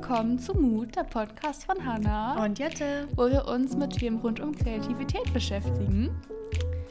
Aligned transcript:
willkommen 0.00 0.38
zu 0.38 0.54
Mut, 0.54 0.94
der 0.94 1.02
Podcast 1.02 1.64
von 1.64 1.84
Hannah. 1.84 2.44
Und 2.44 2.56
Jette. 2.60 3.08
Wo 3.16 3.28
wir 3.28 3.48
uns 3.48 3.74
mit 3.74 3.94
Themen 3.94 4.20
rund 4.20 4.38
um 4.38 4.54
Kreativität 4.54 5.32
beschäftigen. 5.32 6.10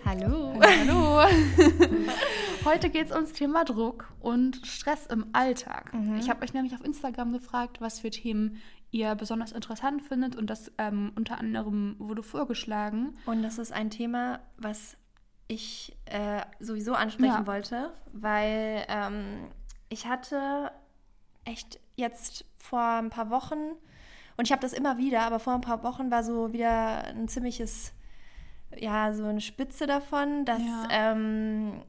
Hallo. 0.04 0.60
Hallo. 0.62 1.22
hallo. 1.22 1.32
Heute 2.66 2.90
geht 2.90 3.06
es 3.06 3.14
ums 3.14 3.32
Thema 3.32 3.64
Druck 3.64 4.12
und 4.20 4.58
Stress 4.68 5.06
im 5.06 5.28
Alltag. 5.32 5.94
Mhm. 5.94 6.18
Ich 6.18 6.30
habe 6.30 6.44
euch 6.44 6.54
nämlich 6.54 6.76
auf 6.76 6.84
Instagram 6.84 7.32
gefragt, 7.32 7.80
was 7.80 8.02
für 8.02 8.10
Themen 8.10 8.58
ihr 8.92 9.16
besonders 9.16 9.54
interessant 9.54 10.02
findet 10.02 10.36
und 10.36 10.50
das 10.50 10.74
ähm, 10.78 11.14
unter 11.16 11.38
anderem 11.38 11.96
wurde 12.00 12.24
vorgeschlagen. 12.24 13.14
Und 13.26 13.42
das 13.42 13.58
ist 13.58 13.72
ein 13.72 13.90
Thema, 13.90 14.42
was 14.58 14.98
ich 15.48 15.96
äh, 16.08 16.42
sowieso 16.60 16.94
ansprechen 16.94 17.46
ja. 17.46 17.48
wollte, 17.48 17.94
weil 18.12 18.84
ähm, 18.90 19.48
ich 19.88 20.08
hatte 20.08 20.72
echt 21.46 21.80
jetzt 21.96 22.46
vor 22.70 22.82
ein 22.82 23.10
paar 23.10 23.30
Wochen, 23.30 23.76
und 24.38 24.46
ich 24.46 24.52
habe 24.52 24.62
das 24.62 24.74
immer 24.74 24.98
wieder, 24.98 25.22
aber 25.22 25.40
vor 25.40 25.54
ein 25.54 25.62
paar 25.62 25.84
Wochen 25.84 26.12
war 26.12 26.24
so 26.24 26.54
wieder 26.54 27.06
ein 27.06 27.28
ziemliches, 27.28 27.92
ja, 28.78 29.14
so 29.14 29.26
eine 29.26 29.42
Spitze 29.42 29.88
davon, 29.88 30.46
dass 30.46 30.62
ja. 30.62 30.88
ähm, 30.92 31.82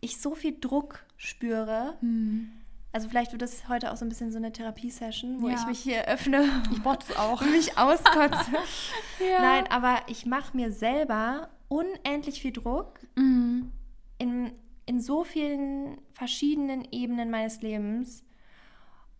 ich 0.00 0.20
so 0.20 0.34
viel 0.34 0.58
Druck 0.60 1.04
spüre. 1.16 1.96
Hm. 2.00 2.52
Also 2.92 3.08
vielleicht 3.08 3.32
wird 3.32 3.40
das 3.40 3.68
heute 3.68 3.92
auch 3.92 3.96
so 3.96 4.04
ein 4.04 4.08
bisschen 4.08 4.32
so 4.32 4.38
eine 4.38 4.52
Therapiesession, 4.52 5.40
wo 5.40 5.48
ja. 5.48 5.54
ich 5.54 5.66
mich 5.66 5.78
hier 5.78 6.06
öffne. 6.06 6.44
Ich 6.72 6.82
botze 6.82 7.18
auch. 7.18 7.40
Und 7.40 7.52
mich 7.52 7.78
auskotze. 7.78 8.50
ja. 9.20 9.40
Nein, 9.40 9.66
aber 9.70 10.00
ich 10.08 10.26
mache 10.26 10.56
mir 10.56 10.72
selber 10.72 11.48
unendlich 11.68 12.42
viel 12.42 12.52
Druck 12.52 12.98
mhm. 13.16 13.70
in, 14.18 14.52
in 14.86 15.00
so 15.00 15.24
vielen 15.24 15.98
verschiedenen 16.12 16.86
Ebenen 16.90 17.30
meines 17.30 17.62
Lebens. 17.62 18.24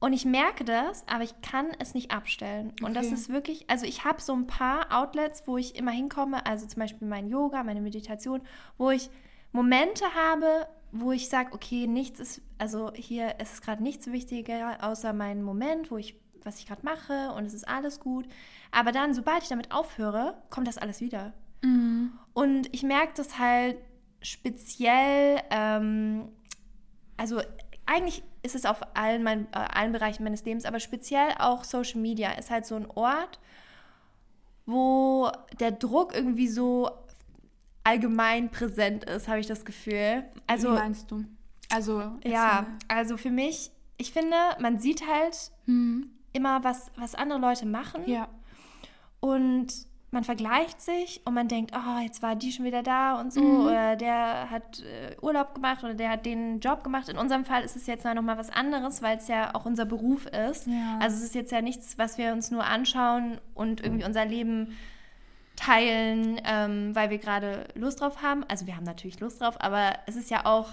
Und 0.00 0.14
ich 0.14 0.24
merke 0.24 0.64
das, 0.64 1.06
aber 1.06 1.24
ich 1.24 1.40
kann 1.42 1.68
es 1.78 1.92
nicht 1.92 2.10
abstellen. 2.10 2.72
Und 2.82 2.94
das 2.94 3.12
ist 3.12 3.28
wirklich, 3.28 3.68
also 3.68 3.84
ich 3.84 4.04
habe 4.06 4.20
so 4.22 4.32
ein 4.32 4.46
paar 4.46 4.86
Outlets, 4.90 5.42
wo 5.46 5.58
ich 5.58 5.76
immer 5.76 5.90
hinkomme, 5.90 6.46
also 6.46 6.66
zum 6.66 6.80
Beispiel 6.80 7.06
mein 7.06 7.28
Yoga, 7.28 7.62
meine 7.62 7.82
Meditation, 7.82 8.40
wo 8.78 8.90
ich 8.90 9.10
Momente 9.52 10.06
habe, 10.14 10.66
wo 10.90 11.12
ich 11.12 11.28
sage, 11.28 11.52
okay, 11.52 11.86
nichts 11.86 12.18
ist, 12.18 12.40
also 12.56 12.90
hier 12.94 13.38
ist 13.40 13.52
es 13.52 13.60
gerade 13.60 13.82
nichts 13.82 14.06
wichtiger, 14.06 14.78
außer 14.82 15.12
mein 15.12 15.42
Moment, 15.42 15.90
wo 15.90 15.98
ich, 15.98 16.18
was 16.44 16.58
ich 16.58 16.66
gerade 16.66 16.82
mache 16.82 17.32
und 17.32 17.44
es 17.44 17.52
ist 17.52 17.68
alles 17.68 18.00
gut. 18.00 18.26
Aber 18.70 18.92
dann, 18.92 19.12
sobald 19.12 19.42
ich 19.42 19.50
damit 19.50 19.70
aufhöre, 19.70 20.42
kommt 20.48 20.66
das 20.66 20.78
alles 20.78 21.02
wieder. 21.02 21.34
Mhm. 21.62 22.12
Und 22.32 22.74
ich 22.74 22.82
merke 22.82 23.12
das 23.16 23.38
halt 23.38 23.76
speziell, 24.22 25.42
ähm, 25.50 26.30
also 27.18 27.42
eigentlich 27.84 28.22
ist 28.42 28.54
es 28.54 28.64
auf 28.64 28.80
allen, 28.94 29.22
mein, 29.22 29.46
äh, 29.52 29.58
allen 29.58 29.92
Bereichen 29.92 30.24
meines 30.24 30.44
Lebens, 30.44 30.64
aber 30.64 30.80
speziell 30.80 31.34
auch 31.38 31.64
Social 31.64 32.00
Media 32.00 32.32
ist 32.32 32.50
halt 32.50 32.66
so 32.66 32.76
ein 32.76 32.86
Ort, 32.94 33.38
wo 34.66 35.30
der 35.58 35.72
Druck 35.72 36.14
irgendwie 36.14 36.48
so 36.48 36.90
allgemein 37.84 38.50
präsent 38.50 39.04
ist, 39.04 39.28
habe 39.28 39.40
ich 39.40 39.46
das 39.46 39.64
Gefühl. 39.64 40.24
Also, 40.46 40.68
Wie 40.68 40.74
meinst 40.74 41.10
du? 41.10 41.24
Also, 41.72 42.12
ja, 42.24 42.66
also 42.88 43.16
für 43.16 43.30
mich, 43.30 43.70
ich 43.96 44.12
finde, 44.12 44.36
man 44.58 44.78
sieht 44.78 45.06
halt 45.06 45.52
hm. 45.66 46.10
immer, 46.32 46.64
was, 46.64 46.90
was 46.96 47.14
andere 47.14 47.38
Leute 47.38 47.66
machen. 47.66 48.02
Ja. 48.06 48.28
Und 49.20 49.68
man 50.12 50.24
vergleicht 50.24 50.80
sich 50.80 51.20
und 51.24 51.34
man 51.34 51.46
denkt, 51.46 51.72
oh, 51.74 52.00
jetzt 52.02 52.22
war 52.22 52.34
die 52.34 52.50
schon 52.50 52.64
wieder 52.64 52.82
da 52.82 53.20
und 53.20 53.32
so, 53.32 53.40
mhm. 53.40 53.66
oder 53.66 53.96
der 53.96 54.50
hat 54.50 54.80
äh, 54.80 55.16
Urlaub 55.20 55.54
gemacht 55.54 55.84
oder 55.84 55.94
der 55.94 56.10
hat 56.10 56.26
den 56.26 56.58
Job 56.58 56.82
gemacht. 56.82 57.08
In 57.08 57.16
unserem 57.16 57.44
Fall 57.44 57.62
ist 57.62 57.76
es 57.76 57.86
jetzt 57.86 58.04
mal 58.04 58.14
nochmal 58.14 58.36
was 58.36 58.50
anderes, 58.50 59.02
weil 59.02 59.18
es 59.18 59.28
ja 59.28 59.54
auch 59.54 59.66
unser 59.66 59.84
Beruf 59.84 60.26
ist. 60.26 60.66
Ja. 60.66 60.98
Also 61.00 61.16
es 61.16 61.22
ist 61.22 61.34
jetzt 61.34 61.52
ja 61.52 61.62
nichts, 61.62 61.96
was 61.96 62.18
wir 62.18 62.32
uns 62.32 62.50
nur 62.50 62.64
anschauen 62.64 63.38
und 63.54 63.82
irgendwie 63.82 64.04
unser 64.04 64.24
Leben 64.24 64.76
teilen, 65.54 66.40
ähm, 66.44 66.94
weil 66.94 67.10
wir 67.10 67.18
gerade 67.18 67.68
Lust 67.74 68.00
drauf 68.00 68.22
haben. 68.22 68.44
Also 68.48 68.66
wir 68.66 68.76
haben 68.76 68.84
natürlich 68.84 69.20
Lust 69.20 69.40
drauf, 69.40 69.60
aber 69.60 69.92
es 70.06 70.16
ist 70.16 70.30
ja 70.30 70.44
auch 70.44 70.70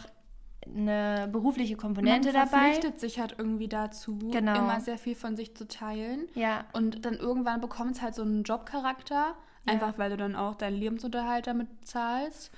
eine 0.76 1.28
berufliche 1.32 1.76
Komponente 1.76 2.32
dabei. 2.32 2.40
Man 2.40 2.50
verpflichtet 2.50 3.00
sich 3.00 3.20
halt 3.20 3.36
irgendwie 3.38 3.68
dazu, 3.68 4.18
genau. 4.32 4.56
immer 4.56 4.80
sehr 4.80 4.98
viel 4.98 5.16
von 5.16 5.36
sich 5.36 5.56
zu 5.56 5.68
teilen. 5.68 6.28
Ja. 6.36 6.66
Und 6.74 7.06
dann 7.06 7.16
irgendwann 7.16 7.62
bekommt 7.62 7.96
es 7.96 8.02
halt 8.02 8.16
so 8.16 8.22
einen 8.22 8.44
Jobcharakter, 8.44 9.36
ja. 9.66 9.74
einfach 9.74 9.98
weil 9.98 10.10
du 10.10 10.18
dann 10.18 10.36
auch 10.36 10.56
deinen 10.56 10.78
Lebensunterhalt 10.78 11.48
damit 11.48 11.68
zahlst. 11.86 12.52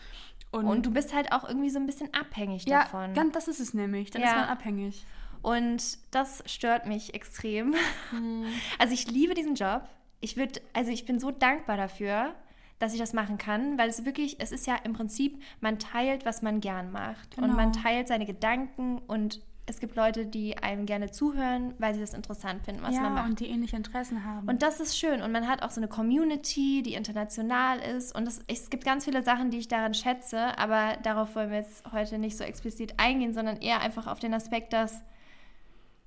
Und, 0.52 0.66
und, 0.66 0.86
du 0.86 0.92
bist 0.92 1.14
halt 1.14 1.32
auch 1.32 1.48
irgendwie 1.48 1.70
so 1.70 1.80
ein 1.80 1.86
bisschen 1.86 2.12
abhängig 2.14 2.66
ja, 2.66 2.82
davon. 2.82 3.14
Ja, 3.14 3.24
das 3.32 3.48
ist 3.48 3.60
es 3.60 3.74
nämlich. 3.74 4.10
Dann 4.10 4.22
ja. 4.22 4.30
ist 4.30 4.36
man 4.36 4.46
abhängig. 4.46 5.06
Und 5.42 6.00
das 6.12 6.44
stört 6.48 6.86
mich 6.86 7.14
extrem. 7.14 7.76
Hm. 8.12 8.46
Also 8.80 8.94
ich 8.94 9.10
liebe 9.10 9.34
diesen 9.34 9.56
Job. 9.56 9.84
Ich 10.22 10.36
würde, 10.36 10.60
also 10.74 10.92
ich 10.92 11.06
bin 11.06 11.20
so 11.20 11.32
dankbar 11.32 11.78
dafür 11.78 12.34
dass 12.80 12.94
ich 12.94 13.00
das 13.00 13.14
machen 13.14 13.38
kann, 13.38 13.78
weil 13.78 13.90
es 13.90 14.06
wirklich, 14.06 14.38
es 14.40 14.52
ist 14.52 14.66
ja 14.66 14.76
im 14.84 14.94
Prinzip, 14.94 15.42
man 15.60 15.80
teilt, 15.80 16.26
was 16.26 16.42
man 16.42 16.62
gern 16.62 16.92
macht 16.92 17.36
genau. 17.36 17.48
und 17.48 17.56
man 17.56 17.74
teilt 17.74 18.08
seine 18.08 18.26
Gedanken 18.26 19.00
und 19.08 19.42
es 19.70 19.80
gibt 19.80 19.96
Leute, 19.96 20.26
die 20.26 20.58
einem 20.58 20.88
gerne 20.88 21.12
zuhören, 21.12 21.76
weil 21.78 21.94
sie 21.94 22.00
das 22.00 22.16
interessant 22.16 22.66
finden, 22.66 22.82
was 22.82 22.96
ja, 22.96 23.02
man 23.02 23.14
macht. 23.14 23.30
und 23.30 23.40
die 23.40 23.48
ähnliche 23.48 23.76
Interessen 23.76 24.26
haben. 24.26 24.48
Und 24.48 24.64
das 24.64 24.80
ist 24.80 24.98
schön. 24.98 25.22
Und 25.22 25.32
man 25.32 25.48
hat 25.48 25.62
auch 25.62 25.70
so 25.70 25.80
eine 25.80 25.88
Community, 25.88 26.82
die 26.82 26.96
international 26.96 27.78
ist. 27.80 28.16
Und 28.16 28.26
das, 28.26 28.42
es 28.48 28.72
gibt 28.72 28.84
ganz 28.84 29.06
viele 29.06 29.22
Sachen, 29.22 29.52
die 29.52 29.60
ich 29.60 29.68
daran 29.68 29.94
schätze, 29.94 30.58
aber 30.58 30.98
darauf 31.04 31.36
wollen 31.36 31.52
wir 31.52 31.58
jetzt 31.58 31.84
heute 31.92 32.18
nicht 32.18 32.36
so 32.36 32.44
explizit 32.44 32.96
eingehen, 32.98 33.34
sondern 33.34 33.58
eher 33.58 33.82
einfach 33.82 34.08
auf 34.08 34.18
den 34.18 34.34
Aspekt, 34.34 34.74
dass 34.74 35.04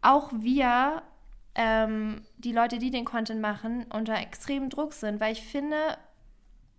auch 0.00 0.32
wir, 0.34 1.02
ähm, 1.54 2.22
die 2.38 2.52
Leute, 2.52 2.78
die 2.78 2.90
den 2.90 3.04
Content 3.04 3.40
machen, 3.40 3.86
unter 3.94 4.18
extremem 4.18 4.70
Druck 4.70 4.92
sind. 4.92 5.20
Weil 5.20 5.32
ich 5.32 5.42
finde, 5.42 5.76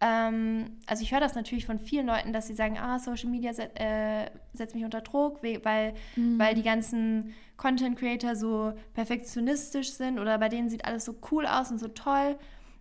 ähm, 0.05 0.65
also 0.85 1.01
ich 1.01 1.13
höre 1.13 1.21
das 1.21 1.33
natürlich 1.33 1.65
von 1.65 1.79
vielen 1.79 2.07
Leuten, 2.07 2.33
dass 2.33 2.47
sie 2.47 2.53
sagen, 2.53 2.77
ah, 2.77 2.99
Social 2.99 3.29
Media 3.29 3.53
set, 3.53 3.71
äh, 3.79 4.29
setzt 4.53 4.75
mich 4.75 4.83
unter 4.83 4.99
Druck, 4.99 5.41
weil, 5.41 5.93
mhm. 6.17 6.37
weil 6.37 6.55
die 6.55 6.61
ganzen 6.61 7.33
Content 7.55 7.97
Creator 7.97 8.35
so 8.35 8.73
perfektionistisch 8.93 9.93
sind 9.93 10.19
oder 10.19 10.37
bei 10.37 10.49
denen 10.49 10.69
sieht 10.69 10.83
alles 10.83 11.05
so 11.05 11.15
cool 11.31 11.45
aus 11.45 11.71
und 11.71 11.79
so 11.79 11.87
toll. 11.87 12.37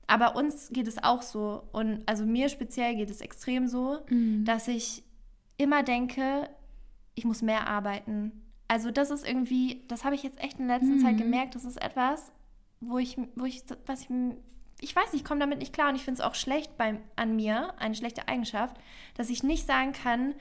Aber 0.09 0.35
uns 0.35 0.71
geht 0.71 0.89
es 0.89 1.03
auch 1.03 1.23
so 1.23 1.63
und 1.71 2.03
also 2.07 2.27
mir 2.27 2.49
speziell 2.49 2.97
geht 2.97 3.09
es 3.09 3.21
extrem 3.21 3.69
so, 3.69 4.01
mhm. 4.09 4.45
dass 4.45 4.67
ich 4.67 5.05
immer 5.59 5.85
denke, 5.85 6.49
ich 7.15 7.25
muss 7.25 7.41
mehr 7.41 7.69
arbeiten. 7.69 8.33
Also 8.67 8.91
das 8.91 9.13
ist 9.13 9.27
irgendwie, 9.27 9.85
das 9.87 10.05
habe 10.05 10.17
ich 10.17 10.25
jetzt 10.25 10.43
echt 10.43 10.59
in 10.59 10.67
der 10.67 10.79
letzten 10.79 10.97
mhm. 10.97 11.03
Zeit 11.03 11.19
gemerkt, 11.19 11.55
das 11.55 11.65
ist 11.65 11.81
etwas, 11.81 12.33
wo 12.81 12.99
ich, 12.99 13.17
wo 13.37 13.45
ich, 13.45 13.63
was 13.87 14.01
ich 14.01 14.09
ich 14.83 14.95
weiß 14.95 15.13
nicht, 15.13 15.23
ich 15.23 15.25
komme 15.25 15.41
damit 15.41 15.61
nicht 15.61 15.73
klar 15.73 15.89
und 15.89 15.95
ich 15.95 16.05
finde 16.05 16.21
es 16.21 16.27
auch 16.27 16.35
schlecht 16.35 16.77
bei, 16.77 16.99
an 17.17 17.37
mir, 17.37 17.73
eine 17.79 17.95
schlechte 17.95 18.29
Eigenschaft, 18.29 18.77
dass 19.15 19.31
ich 19.31 19.43
nicht 19.43 19.67
sagen 19.67 19.93
kann, 19.93 20.35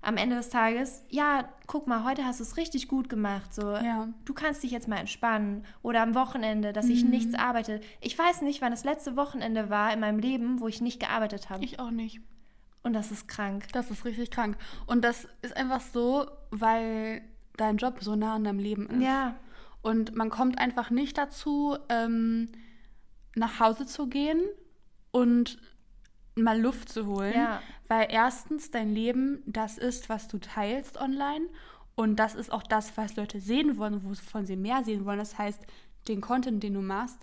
am 0.00 0.16
Ende 0.16 0.34
des 0.34 0.48
Tages, 0.48 1.04
ja, 1.10 1.48
guck 1.68 1.86
mal, 1.86 2.02
heute 2.02 2.24
hast 2.24 2.40
du 2.40 2.44
es 2.44 2.56
richtig 2.56 2.88
gut 2.88 3.08
gemacht. 3.08 3.54
So, 3.54 3.70
ja. 3.70 4.08
du 4.24 4.34
kannst 4.34 4.62
dich 4.64 4.72
jetzt 4.72 4.88
mal 4.88 4.96
entspannen. 4.96 5.64
Oder 5.82 6.02
am 6.02 6.16
Wochenende, 6.16 6.72
dass 6.72 6.86
mhm. 6.86 6.92
ich 6.92 7.04
nichts 7.04 7.34
arbeite. 7.34 7.80
Ich 8.00 8.18
weiß 8.18 8.42
nicht, 8.42 8.60
wann 8.62 8.72
das 8.72 8.82
letzte 8.82 9.14
Wochenende 9.14 9.70
war 9.70 9.92
in 9.92 10.00
meinem 10.00 10.18
Leben, 10.18 10.60
wo 10.60 10.66
ich 10.66 10.80
nicht 10.80 10.98
gearbeitet 10.98 11.50
habe. 11.50 11.64
Ich 11.64 11.78
auch 11.78 11.92
nicht. 11.92 12.20
Und 12.82 12.94
das 12.94 13.12
ist 13.12 13.28
krank. 13.28 13.66
Das 13.72 13.92
ist 13.92 14.04
richtig 14.04 14.32
krank. 14.32 14.56
Und 14.86 15.04
das 15.04 15.28
ist 15.42 15.56
einfach 15.56 15.80
so, 15.80 16.26
weil 16.50 17.22
dein 17.56 17.76
Job 17.76 17.98
so 18.00 18.16
nah 18.16 18.34
an 18.34 18.42
deinem 18.42 18.58
Leben 18.58 18.88
ist. 18.88 19.02
Ja. 19.02 19.36
Und 19.82 20.16
man 20.16 20.30
kommt 20.30 20.58
einfach 20.58 20.90
nicht 20.90 21.16
dazu, 21.16 21.76
ähm, 21.88 22.48
nach 23.34 23.60
Hause 23.60 23.86
zu 23.86 24.06
gehen 24.08 24.42
und 25.10 25.58
mal 26.34 26.60
Luft 26.60 26.88
zu 26.88 27.06
holen. 27.06 27.34
Ja. 27.34 27.62
Weil 27.88 28.08
erstens 28.10 28.70
dein 28.70 28.94
Leben 28.94 29.42
das 29.46 29.78
ist, 29.78 30.08
was 30.08 30.28
du 30.28 30.38
teilst 30.38 30.96
online. 30.98 31.46
Und 31.94 32.16
das 32.16 32.34
ist 32.34 32.50
auch 32.50 32.62
das, 32.62 32.96
was 32.96 33.16
Leute 33.16 33.40
sehen 33.40 33.76
wollen, 33.76 34.02
wovon 34.04 34.46
sie 34.46 34.56
mehr 34.56 34.82
sehen 34.84 35.04
wollen. 35.04 35.18
Das 35.18 35.36
heißt, 35.36 35.60
den 36.08 36.20
Content, 36.20 36.62
den 36.62 36.74
du 36.74 36.80
machst, 36.80 37.18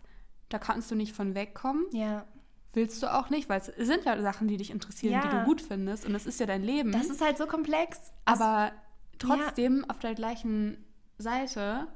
da 0.49 0.59
kannst 0.59 0.91
du 0.91 0.95
nicht 0.95 1.15
von 1.15 1.35
wegkommen. 1.35 1.85
Ja. 1.91 2.25
Willst 2.73 3.01
du 3.01 3.11
auch 3.11 3.31
nicht, 3.31 3.49
weil 3.49 3.59
es 3.59 3.65
sind 3.65 4.05
ja 4.05 4.21
Sachen, 4.21 4.47
die 4.47 4.57
dich 4.57 4.69
interessieren, 4.69 5.13
ja. 5.13 5.21
die 5.21 5.29
du 5.29 5.43
gut 5.43 5.59
findest. 5.59 6.05
Und 6.05 6.13
das 6.13 6.27
ist 6.27 6.39
ja 6.39 6.45
dein 6.45 6.63
Leben. 6.63 6.91
Das 6.91 7.09
ist 7.09 7.21
halt 7.21 7.37
so 7.37 7.47
komplex. 7.47 8.13
Aber 8.25 8.71
trotzdem 9.17 9.79
ja. 9.79 9.89
auf 9.89 9.99
der 9.99 10.13
gleichen 10.13 10.77
Seite 11.17 11.87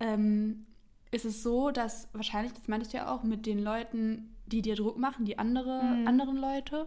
ähm, 0.00 0.66
ist 1.10 1.24
es 1.24 1.42
so, 1.42 1.70
dass 1.70 2.08
wahrscheinlich, 2.12 2.52
das 2.52 2.68
meintest 2.68 2.92
du 2.92 2.98
ja 2.98 3.12
auch, 3.14 3.22
mit 3.22 3.46
den 3.46 3.58
Leuten, 3.58 4.34
die 4.46 4.62
dir 4.62 4.76
Druck 4.76 4.98
machen, 4.98 5.24
die 5.24 5.38
andere, 5.38 5.82
mhm. 5.82 6.06
anderen 6.06 6.36
Leute. 6.36 6.86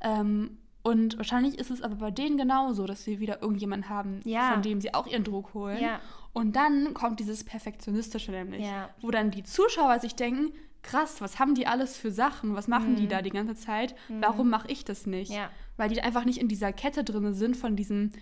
Ähm, 0.00 0.58
und 0.82 1.18
wahrscheinlich 1.18 1.58
ist 1.58 1.70
es 1.70 1.82
aber 1.82 1.96
bei 1.96 2.10
denen 2.10 2.36
genauso, 2.36 2.86
dass 2.86 3.04
sie 3.04 3.20
wieder 3.20 3.42
irgendjemanden 3.42 3.90
haben, 3.90 4.20
ja. 4.24 4.52
von 4.52 4.62
dem 4.62 4.80
sie 4.80 4.94
auch 4.94 5.06
ihren 5.06 5.24
Druck 5.24 5.52
holen. 5.54 5.80
Ja. 5.80 6.00
Und 6.32 6.56
dann 6.56 6.94
kommt 6.94 7.20
dieses 7.20 7.44
Perfektionistische 7.44 8.30
nämlich, 8.30 8.64
ja. 8.64 8.90
wo 9.00 9.10
dann 9.10 9.30
die 9.30 9.42
Zuschauer 9.42 9.98
sich 9.98 10.14
denken, 10.14 10.52
krass, 10.82 11.20
was 11.20 11.38
haben 11.38 11.54
die 11.54 11.66
alles 11.66 11.96
für 11.96 12.10
Sachen? 12.10 12.54
Was 12.54 12.68
machen 12.68 12.92
mhm. 12.92 12.96
die 12.96 13.08
da 13.08 13.22
die 13.22 13.30
ganze 13.30 13.54
Zeit? 13.54 13.94
Mhm. 14.08 14.22
Warum 14.22 14.48
mache 14.48 14.70
ich 14.70 14.84
das 14.84 15.06
nicht? 15.06 15.32
Weil 15.76 15.88
die 15.88 16.00
einfach 16.00 16.24
nicht 16.24 16.38
in 16.38 16.48
dieser 16.48 16.72
Kette 16.72 17.04
drin 17.04 17.34
sind 17.34 17.56
von 17.56 17.76
diesem 17.76 18.12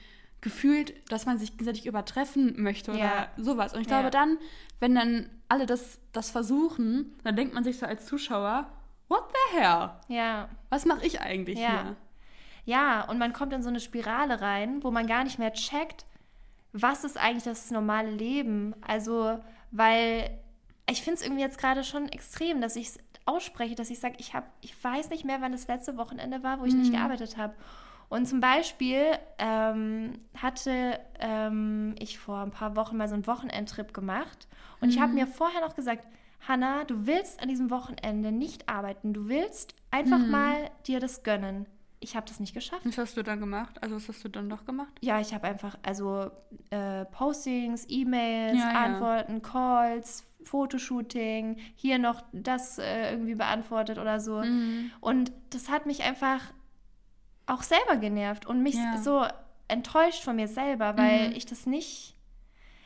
gefühlt, 0.47 0.95
dass 1.11 1.27
man 1.27 1.39
sich 1.39 1.51
gegenseitig 1.51 1.87
übertreffen 1.87 2.63
möchte 2.63 2.93
oder 2.93 3.01
ja. 3.01 3.29
sowas. 3.37 3.75
Und 3.75 3.81
ich 3.81 3.89
glaube 3.89 4.05
ja. 4.05 4.11
dann, 4.11 4.39
wenn 4.79 4.95
dann 4.95 5.29
alle 5.49 5.67
das, 5.67 5.99
das 6.13 6.31
versuchen, 6.31 7.17
dann 7.25 7.35
denkt 7.35 7.53
man 7.53 7.65
sich 7.65 7.81
so 7.81 7.87
als 7.87 8.07
Zuschauer, 8.07 8.71
what 9.09 9.25
the 9.33 9.59
hell? 9.59 9.91
Ja. 10.07 10.49
Was 10.69 10.85
mache 10.85 11.05
ich 11.05 11.21
eigentlich 11.21 11.59
ja. 11.59 11.83
hier? 11.83 11.97
Ja, 12.65 13.09
und 13.09 13.19
man 13.19 13.33
kommt 13.33 13.53
in 13.55 13.63
so 13.65 13.71
eine 13.71 13.81
Spirale 13.81 14.41
rein, 14.41 14.85
wo 14.85 14.93
man 14.93 15.09
gar 15.09 15.25
nicht 15.25 15.41
mehr 15.41 15.53
checkt, 15.53 16.07
was 16.73 17.03
ist 17.03 17.19
eigentlich 17.19 17.43
das 17.43 17.73
normale 17.73 18.13
Leben? 18.13 18.77
Also, 18.87 19.43
weil 19.73 20.31
ich 20.89 21.03
finde 21.03 21.19
es 21.19 21.23
irgendwie 21.25 21.43
jetzt 21.43 21.59
gerade 21.59 21.83
schon 21.83 22.09
extrem, 22.09 22.61
dass 22.61 22.77
ich 22.77 22.87
es 22.91 22.99
ausspreche, 23.25 23.75
dass 23.75 23.91
ich 23.91 23.99
sage, 23.99 24.15
ich 24.19 24.33
ich 24.61 24.85
weiß 24.85 25.11
nicht 25.11 25.25
mehr, 25.25 25.41
wann 25.41 25.51
das 25.51 25.67
letzte 25.67 25.97
Wochenende 25.97 26.45
war, 26.45 26.61
wo 26.61 26.67
ich 26.67 26.75
mhm. 26.75 26.83
nicht 26.83 26.93
gearbeitet 26.93 27.37
habe. 27.37 27.55
Und 28.09 28.27
zum 28.27 28.41
Beispiel 28.41 29.03
ähm, 29.39 30.13
hatte 30.37 31.01
ähm, 31.19 31.95
ich 31.99 32.19
vor 32.19 32.39
ein 32.39 32.51
paar 32.51 32.77
Wochen 32.77 32.97
mal 32.97 33.09
so 33.09 33.15
einen 33.15 33.27
Wochenendtrip 33.27 33.93
gemacht 33.93 34.47
und 34.81 34.89
mhm. 34.89 34.95
ich 34.95 35.01
habe 35.01 35.13
mir 35.13 35.27
vorher 35.27 35.61
noch 35.61 35.75
gesagt, 35.75 36.07
Hanna, 36.47 36.85
du 36.85 37.07
willst 37.07 37.43
an 37.43 37.49
diesem 37.49 37.71
Wochenende 37.71 38.31
nicht 38.31 38.69
arbeiten, 38.69 39.13
du 39.13 39.29
willst 39.29 39.75
einfach 39.91 40.19
mhm. 40.19 40.31
mal 40.31 40.71
dir 40.87 41.01
das 41.01 41.23
gönnen. 41.23 41.67
Ich 41.99 42.15
habe 42.15 42.27
das 42.27 42.39
nicht 42.41 42.55
geschafft. 42.55 42.83
Was 42.85 42.99
hast 42.99 43.17
du 43.17 43.23
dann 43.23 43.41
gemacht? 43.41 43.83
Also 43.83 43.97
was 43.97 44.09
hast 44.09 44.23
du 44.23 44.29
dann 44.29 44.49
doch 44.49 44.65
gemacht? 44.65 44.93
Ja, 45.01 45.19
ich 45.19 45.33
habe 45.33 45.49
einfach 45.49 45.77
also 45.83 46.31
äh, 46.71 47.07
Postings, 47.07 47.87
E-Mails, 47.89 48.59
ja, 48.59 48.71
Antworten, 48.71 49.35
ja. 49.35 49.41
Calls, 49.41 50.25
Fotoshooting, 50.45 51.57
hier 51.75 51.99
noch 51.99 52.23
das 52.33 52.79
äh, 52.79 53.13
irgendwie 53.13 53.35
beantwortet 53.35 53.99
oder 53.99 54.21
so. 54.21 54.43
Mhm. 54.43 54.93
Und 55.01 55.33
das 55.51 55.71
hat 55.71 55.87
mich 55.87 56.03
einfach 56.03 56.41
auch 57.47 57.63
selber 57.63 57.97
genervt 57.97 58.47
und 58.47 58.63
mich 58.63 58.75
ja. 58.75 58.99
so 58.99 59.25
enttäuscht 59.69 60.23
von 60.23 60.37
mir 60.37 60.49
selber, 60.49 60.97
weil 60.97 61.31
mhm. 61.31 61.37
ich 61.37 61.47
das 61.47 61.67
nicht. 61.67 62.17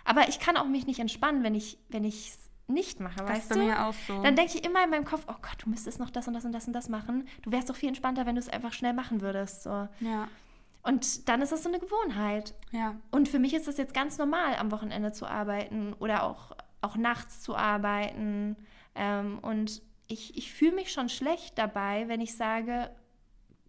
Aber 0.05 0.29
ich 0.29 0.41
kann 0.41 0.57
auch 0.57 0.67
mich 0.67 0.87
nicht 0.87 1.01
entspannen, 1.01 1.43
wenn 1.43 1.55
ich 1.55 1.79
wenn 1.89 2.05
ich 2.05 2.33
nicht 2.67 3.01
mache, 3.01 3.17
das 3.17 3.29
weißt 3.29 3.43
ist 3.43 3.49
bei 3.49 3.55
du? 3.57 3.67
Mir 3.67 3.87
auch 3.87 3.95
so. 4.07 4.23
Dann 4.23 4.37
denke 4.37 4.57
ich 4.57 4.65
immer 4.65 4.85
in 4.85 4.91
meinem 4.91 5.05
Kopf, 5.05 5.25
oh 5.27 5.35
Gott, 5.43 5.57
du 5.59 5.69
müsstest 5.69 5.99
noch 5.99 6.11
das 6.11 6.29
und 6.29 6.35
das 6.35 6.45
und 6.45 6.53
das 6.53 6.67
und 6.67 6.73
das 6.73 6.89
machen. 6.89 7.27
Du 7.43 7.51
wärst 7.51 7.69
doch 7.69 7.75
viel 7.75 7.89
entspannter, 7.89 8.27
wenn 8.27 8.37
du 8.37 8.41
es 8.41 8.49
einfach 8.49 8.73
schnell 8.73 8.93
machen 8.93 9.21
würdest. 9.21 9.65
So. 9.65 9.89
Ja. 9.99 10.29
Und 10.83 11.29
dann 11.29 11.43
ist 11.43 11.51
das 11.51 11.65
so 11.65 11.69
eine 11.69 11.81
Gewohnheit. 11.81 12.55
Ja. 12.71 12.95
Und 13.11 13.29
für 13.29 13.41
mich 13.41 13.55
ist 13.55 13.67
das 13.67 13.77
jetzt 13.77 13.93
ganz 13.93 14.19
normal, 14.19 14.55
am 14.57 14.71
Wochenende 14.71 15.13
zu 15.13 15.27
arbeiten 15.27 15.95
oder 15.95 16.23
auch 16.23 16.53
auch 16.83 16.97
nachts 16.97 17.41
zu 17.41 17.57
arbeiten. 17.57 18.57
Ähm, 18.95 19.39
und 19.41 19.83
ich, 20.07 20.37
ich 20.37 20.53
fühle 20.53 20.73
mich 20.73 20.93
schon 20.93 21.09
schlecht 21.09 21.59
dabei, 21.59 22.09
wenn 22.09 22.21
ich 22.21 22.37
sage, 22.37 22.91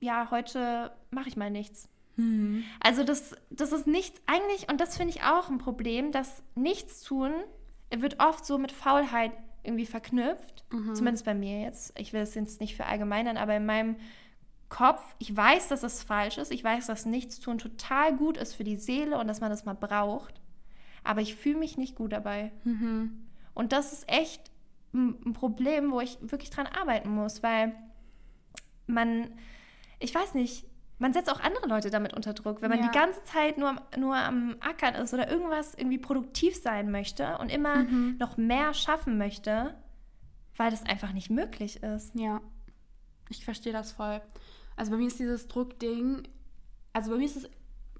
ja, 0.01 0.30
heute 0.31 0.92
mache 1.09 1.30
ich 1.30 1.38
mal 1.38 1.50
nichts. 1.50 1.88
Mhm. 2.18 2.65
Also 2.81 3.06
das, 3.06 3.36
das 3.50 3.71
ist 3.71 3.88
nichts, 3.88 4.21
eigentlich, 4.25 4.69
und 4.69 4.81
das 4.81 4.98
finde 4.98 5.13
ich 5.13 5.24
auch 5.24 5.50
ein 5.50 5.57
Problem, 5.57 6.12
dass 6.12 6.44
nichts 6.56 7.01
tun 7.01 7.31
wird 7.95 8.19
oft 8.19 8.45
so 8.45 8.57
mit 8.57 8.71
Faulheit 8.71 9.31
irgendwie 9.63 9.86
verknüpft. 9.86 10.65
Mhm. 10.71 10.95
Zumindest 10.95 11.25
bei 11.25 11.33
mir 11.33 11.62
jetzt. 11.62 11.98
Ich 11.98 12.13
will 12.13 12.21
es 12.21 12.36
jetzt 12.36 12.59
nicht 12.59 12.75
verallgemeinern, 12.75 13.38
aber 13.38 13.56
in 13.56 13.65
meinem 13.65 13.95
Kopf, 14.69 15.15
ich 15.19 15.36
weiß, 15.36 15.69
dass 15.69 15.83
es 15.83 16.03
falsch 16.03 16.38
ist. 16.38 16.51
Ich 16.51 16.63
weiß, 16.63 16.88
dass 16.88 17.06
Nichtstun 17.06 17.57
total 17.57 18.15
gut 18.15 18.38
ist 18.38 18.53
für 18.56 18.63
die 18.63 18.77
Seele 18.77 19.18
und 19.19 19.27
dass 19.27 19.42
man 19.42 19.50
das 19.50 19.65
mal 19.65 19.75
braucht 19.75 20.42
aber 21.03 21.21
ich 21.21 21.36
fühle 21.36 21.57
mich 21.57 21.77
nicht 21.77 21.95
gut 21.95 22.12
dabei. 22.12 22.51
Mhm. 22.63 23.25
Und 23.53 23.71
das 23.71 23.94
ist 23.94 24.09
echt 24.09 24.51
ein 24.94 25.33
Problem, 25.33 25.92
wo 25.92 26.01
ich 26.01 26.18
wirklich 26.21 26.50
dran 26.50 26.68
arbeiten 26.68 27.09
muss, 27.09 27.44
weil 27.44 27.74
man, 28.88 29.31
ich 30.01 30.13
weiß 30.13 30.33
nicht, 30.33 30.65
man 31.00 31.13
setzt 31.13 31.31
auch 31.31 31.39
andere 31.39 31.68
Leute 31.68 31.89
damit 31.89 32.13
unter 32.13 32.33
Druck, 32.33 32.62
wenn 32.62 32.69
man 32.69 32.80
ja. 32.80 32.88
die 32.88 32.98
ganze 32.98 33.24
Zeit 33.24 33.57
nur, 33.57 33.75
nur 33.98 34.15
am 34.15 34.56
Ackern 34.59 34.94
ist 34.95 35.13
oder 35.13 35.31
irgendwas 35.31 35.74
irgendwie 35.74 35.98
produktiv 35.98 36.56
sein 36.56 36.92
möchte 36.92 37.39
und 37.39 37.50
immer 37.50 37.77
mhm. 37.83 38.18
noch 38.19 38.38
mehr 38.38 38.74
schaffen 38.75 39.18
möchte, 39.18 39.75
weil 40.57 40.69
das 40.69 40.86
einfach 40.86 41.12
nicht 41.12 41.31
möglich 41.31 41.81
ist. 41.81 42.13
Ja, 42.13 42.39
ich 43.30 43.44
verstehe 43.44 43.74
das 43.74 43.92
voll. 43.92 44.21
Also 44.75 44.92
bei 44.92 44.98
mir 44.98 45.07
ist 45.07 45.19
dieses 45.19 45.48
Druckding, 45.48 46.27
also 46.94 47.12
bei 47.12 47.18
mir 47.18 47.25
ist 47.25 47.38
es 47.38 47.50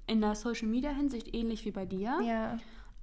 in 0.06 0.20
der 0.20 0.36
Social 0.36 0.68
Media 0.68 0.90
Hinsicht 0.90 1.34
ähnlich 1.34 1.64
wie 1.64 1.72
bei 1.72 1.86
dir. 1.86 2.20
Ja. 2.22 2.56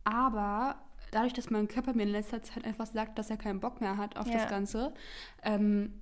Aber 0.05 0.77
dadurch, 1.11 1.33
dass 1.33 1.49
mein 1.49 1.67
Körper 1.67 1.93
mir 1.93 2.03
in 2.03 2.09
letzter 2.09 2.41
Zeit 2.41 2.65
einfach 2.65 2.85
sagt, 2.85 3.19
dass 3.19 3.29
er 3.29 3.37
keinen 3.37 3.59
Bock 3.59 3.81
mehr 3.81 3.97
hat 3.97 4.17
auf 4.17 4.27
ja. 4.27 4.33
das 4.33 4.49
Ganze, 4.49 4.93
ähm, 5.43 5.99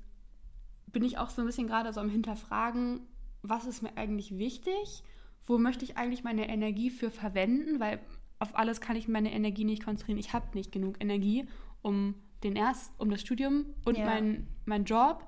bin 0.88 1.04
ich 1.04 1.18
auch 1.18 1.30
so 1.30 1.42
ein 1.42 1.46
bisschen 1.46 1.68
gerade 1.68 1.92
so 1.94 2.00
am 2.00 2.10
Hinterfragen, 2.10 3.02
was 3.42 3.66
ist 3.66 3.82
mir 3.82 3.96
eigentlich 3.98 4.38
wichtig? 4.38 5.04
Wo 5.46 5.58
möchte 5.58 5.86
ich 5.86 5.98
eigentlich 5.98 6.24
meine 6.24 6.50
Energie 6.50 6.90
für 6.90 7.12
verwenden? 7.12 7.80
Weil 7.80 8.00
auf 8.40 8.58
alles 8.58 8.82
kann 8.82 8.96
ich 8.96 9.08
meine 9.08 9.32
Energie 9.32 9.64
nicht 9.64 9.84
konzentrieren. 9.84 10.18
Ich 10.18 10.34
habe 10.34 10.46
nicht 10.54 10.72
genug 10.72 10.96
Energie, 11.00 11.48
um 11.82 12.16
den 12.44 12.56
erst, 12.56 12.92
um 13.00 13.10
das 13.10 13.22
Studium 13.22 13.66
und 13.86 13.98
ja. 13.98 14.06
mein, 14.06 14.48
mein 14.66 14.86
Job 14.86 15.28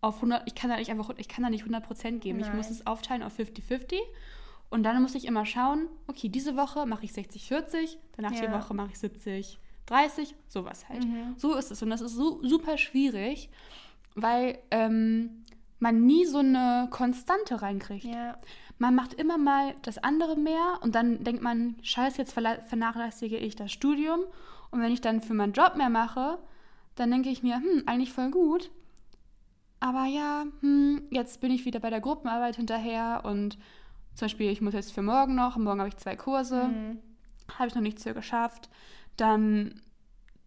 auf 0.00 0.16
100, 0.16 0.42
ich 0.46 0.54
kann 0.54 0.70
da 0.70 0.76
nicht 0.76 0.90
einfach, 0.90 1.10
ich 1.16 1.28
kann 1.28 1.42
da 1.42 1.50
nicht 1.50 1.64
100 1.64 2.20
geben. 2.20 2.38
Nein. 2.38 2.48
Ich 2.48 2.54
muss 2.54 2.70
es 2.70 2.86
aufteilen 2.86 3.22
auf 3.22 3.38
50-50 3.38 3.94
und 4.70 4.82
dann 4.82 5.00
muss 5.02 5.14
ich 5.14 5.26
immer 5.26 5.46
schauen, 5.46 5.88
okay, 6.06 6.28
diese 6.28 6.56
Woche 6.56 6.86
mache 6.86 7.04
ich 7.04 7.12
60, 7.12 7.46
40, 7.48 7.98
danach 8.16 8.32
ja. 8.32 8.46
die 8.46 8.52
Woche 8.52 8.74
mache 8.74 8.90
ich 8.92 8.98
70, 8.98 9.58
30, 9.86 10.34
sowas 10.48 10.88
halt. 10.88 11.04
Mhm. 11.04 11.34
So 11.36 11.54
ist 11.54 11.70
es. 11.70 11.82
Und 11.82 11.90
das 11.90 12.02
ist 12.02 12.14
so 12.14 12.44
super 12.46 12.76
schwierig, 12.76 13.48
weil 14.22 14.58
ähm, 14.70 15.44
man 15.78 16.04
nie 16.04 16.24
so 16.24 16.38
eine 16.38 16.88
Konstante 16.90 17.62
reinkriegt. 17.62 18.04
Ja. 18.04 18.38
Man 18.78 18.94
macht 18.94 19.14
immer 19.14 19.38
mal 19.38 19.74
das 19.82 19.98
andere 19.98 20.36
mehr 20.36 20.78
und 20.82 20.94
dann 20.94 21.24
denkt 21.24 21.42
man, 21.42 21.76
scheiße, 21.82 22.18
jetzt 22.18 22.32
vernachlässige 22.32 23.36
ich 23.36 23.56
das 23.56 23.72
Studium. 23.72 24.20
Und 24.70 24.80
wenn 24.80 24.92
ich 24.92 25.00
dann 25.00 25.22
für 25.22 25.34
meinen 25.34 25.52
Job 25.52 25.76
mehr 25.76 25.88
mache, 25.88 26.38
dann 26.94 27.10
denke 27.10 27.30
ich 27.30 27.42
mir, 27.42 27.56
hm, 27.56 27.84
eigentlich 27.86 28.12
voll 28.12 28.30
gut. 28.30 28.70
Aber 29.80 30.04
ja, 30.04 30.44
hm, 30.60 31.02
jetzt 31.10 31.40
bin 31.40 31.50
ich 31.50 31.64
wieder 31.64 31.80
bei 31.80 31.90
der 31.90 32.00
Gruppenarbeit 32.00 32.56
hinterher 32.56 33.22
und 33.24 33.58
zum 34.14 34.26
Beispiel, 34.26 34.50
ich 34.50 34.60
muss 34.60 34.74
jetzt 34.74 34.92
für 34.92 35.02
morgen 35.02 35.36
noch, 35.36 35.56
morgen 35.56 35.78
habe 35.78 35.88
ich 35.88 35.96
zwei 35.96 36.16
Kurse, 36.16 36.64
mhm. 36.64 36.98
habe 37.56 37.68
ich 37.68 37.74
noch 37.76 37.82
nichts 37.82 38.02
für 38.02 38.14
geschafft. 38.14 38.68
Dann 39.16 39.80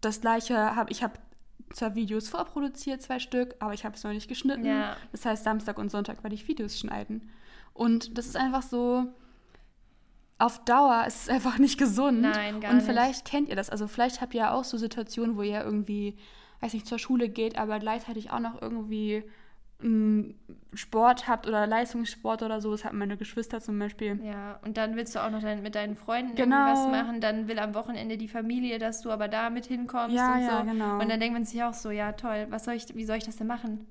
das 0.01 0.19
gleiche 0.19 0.75
habe 0.75 0.91
ich 0.91 1.03
habe 1.03 1.13
zwar 1.75 1.95
Videos 1.95 2.29
vorproduziert, 2.29 3.01
zwei 3.01 3.19
Stück, 3.19 3.56
aber 3.59 3.73
ich 3.73 3.85
habe 3.85 3.95
es 3.95 4.03
noch 4.03 4.12
nicht 4.12 4.27
geschnitten. 4.27 4.65
Ja. 4.65 4.95
Das 5.12 5.25
heißt, 5.25 5.44
Samstag 5.44 5.77
und 5.77 5.91
Sonntag 5.91 6.23
werde 6.23 6.35
ich 6.35 6.47
Videos 6.47 6.79
schneiden. 6.79 7.29
Und 7.73 8.18
das 8.18 8.25
ist 8.25 8.35
einfach 8.35 8.62
so, 8.62 9.07
auf 10.38 10.63
Dauer 10.65 11.06
ist 11.07 11.23
es 11.23 11.29
einfach 11.35 11.57
nicht 11.57 11.77
gesund. 11.77 12.22
Nein, 12.22 12.60
gar 12.60 12.72
Und 12.72 12.81
vielleicht 12.81 13.25
kennt 13.25 13.50
ihr 13.50 13.55
das. 13.55 13.69
Also 13.69 13.88
vielleicht 13.88 14.22
habt 14.22 14.34
ihr 14.34 14.41
ja 14.41 14.53
auch 14.53 14.63
so 14.63 14.77
Situationen, 14.77 15.38
wo 15.38 15.43
ihr 15.43 15.63
irgendwie, 15.63 16.17
weiß 16.62 16.74
nicht, 16.74 16.88
zur 16.88 17.00
Schule 17.00 17.29
geht, 17.29 17.57
aber 17.57 17.79
gleichzeitig 17.79 18.31
auch 18.31 18.39
noch 18.39 18.62
irgendwie 18.62 19.24
Sport 20.73 21.27
habt 21.27 21.47
oder 21.47 21.67
Leistungssport 21.67 22.43
oder 22.43 22.61
so, 22.61 22.71
das 22.71 22.85
hatten 22.85 22.97
meine 22.97 23.17
Geschwister 23.17 23.59
zum 23.59 23.77
Beispiel. 23.77 24.19
Ja, 24.23 24.59
und 24.63 24.77
dann 24.77 24.95
willst 24.95 25.15
du 25.15 25.23
auch 25.23 25.29
noch 25.29 25.41
dein, 25.41 25.61
mit 25.63 25.75
deinen 25.75 25.95
Freunden 25.95 26.35
genau. 26.35 26.67
irgendwas 26.67 26.88
machen, 26.91 27.21
dann 27.21 27.47
will 27.47 27.59
am 27.59 27.73
Wochenende 27.73 28.17
die 28.17 28.27
Familie, 28.27 28.79
dass 28.79 29.01
du 29.01 29.11
aber 29.11 29.27
da 29.27 29.50
mit 29.50 29.65
hinkommst 29.65 30.15
ja, 30.15 30.35
und 30.35 30.41
ja, 30.41 30.59
so. 30.59 30.71
Genau. 30.71 31.00
Und 31.00 31.09
dann 31.09 31.19
denkt 31.19 31.33
man 31.33 31.45
sich 31.45 31.61
auch 31.63 31.73
so, 31.73 31.91
ja 31.91 32.13
toll, 32.13 32.47
was 32.50 32.65
soll 32.65 32.75
ich, 32.75 32.95
wie 32.95 33.05
soll 33.05 33.17
ich 33.17 33.25
das 33.25 33.38
denn 33.38 33.47
machen? 33.47 33.85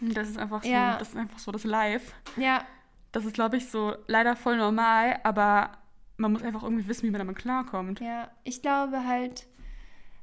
Das 0.00 0.28
ist 0.28 0.38
einfach 0.38 0.62
so, 0.62 0.70
ja. 0.70 0.96
das 0.98 1.08
ist 1.08 1.16
einfach 1.16 1.38
so 1.38 1.52
das 1.52 1.64
Live. 1.64 2.14
Ja. 2.36 2.64
Das 3.12 3.24
ist, 3.24 3.34
glaube 3.34 3.56
ich, 3.56 3.68
so 3.68 3.94
leider 4.06 4.36
voll 4.36 4.56
normal, 4.56 5.18
aber 5.24 5.72
man 6.16 6.32
muss 6.32 6.42
einfach 6.42 6.62
irgendwie 6.62 6.86
wissen, 6.86 7.06
wie 7.06 7.10
man 7.10 7.18
damit 7.18 7.36
klarkommt. 7.36 8.00
Ja, 8.00 8.30
ich 8.44 8.62
glaube 8.62 9.04
halt, 9.06 9.46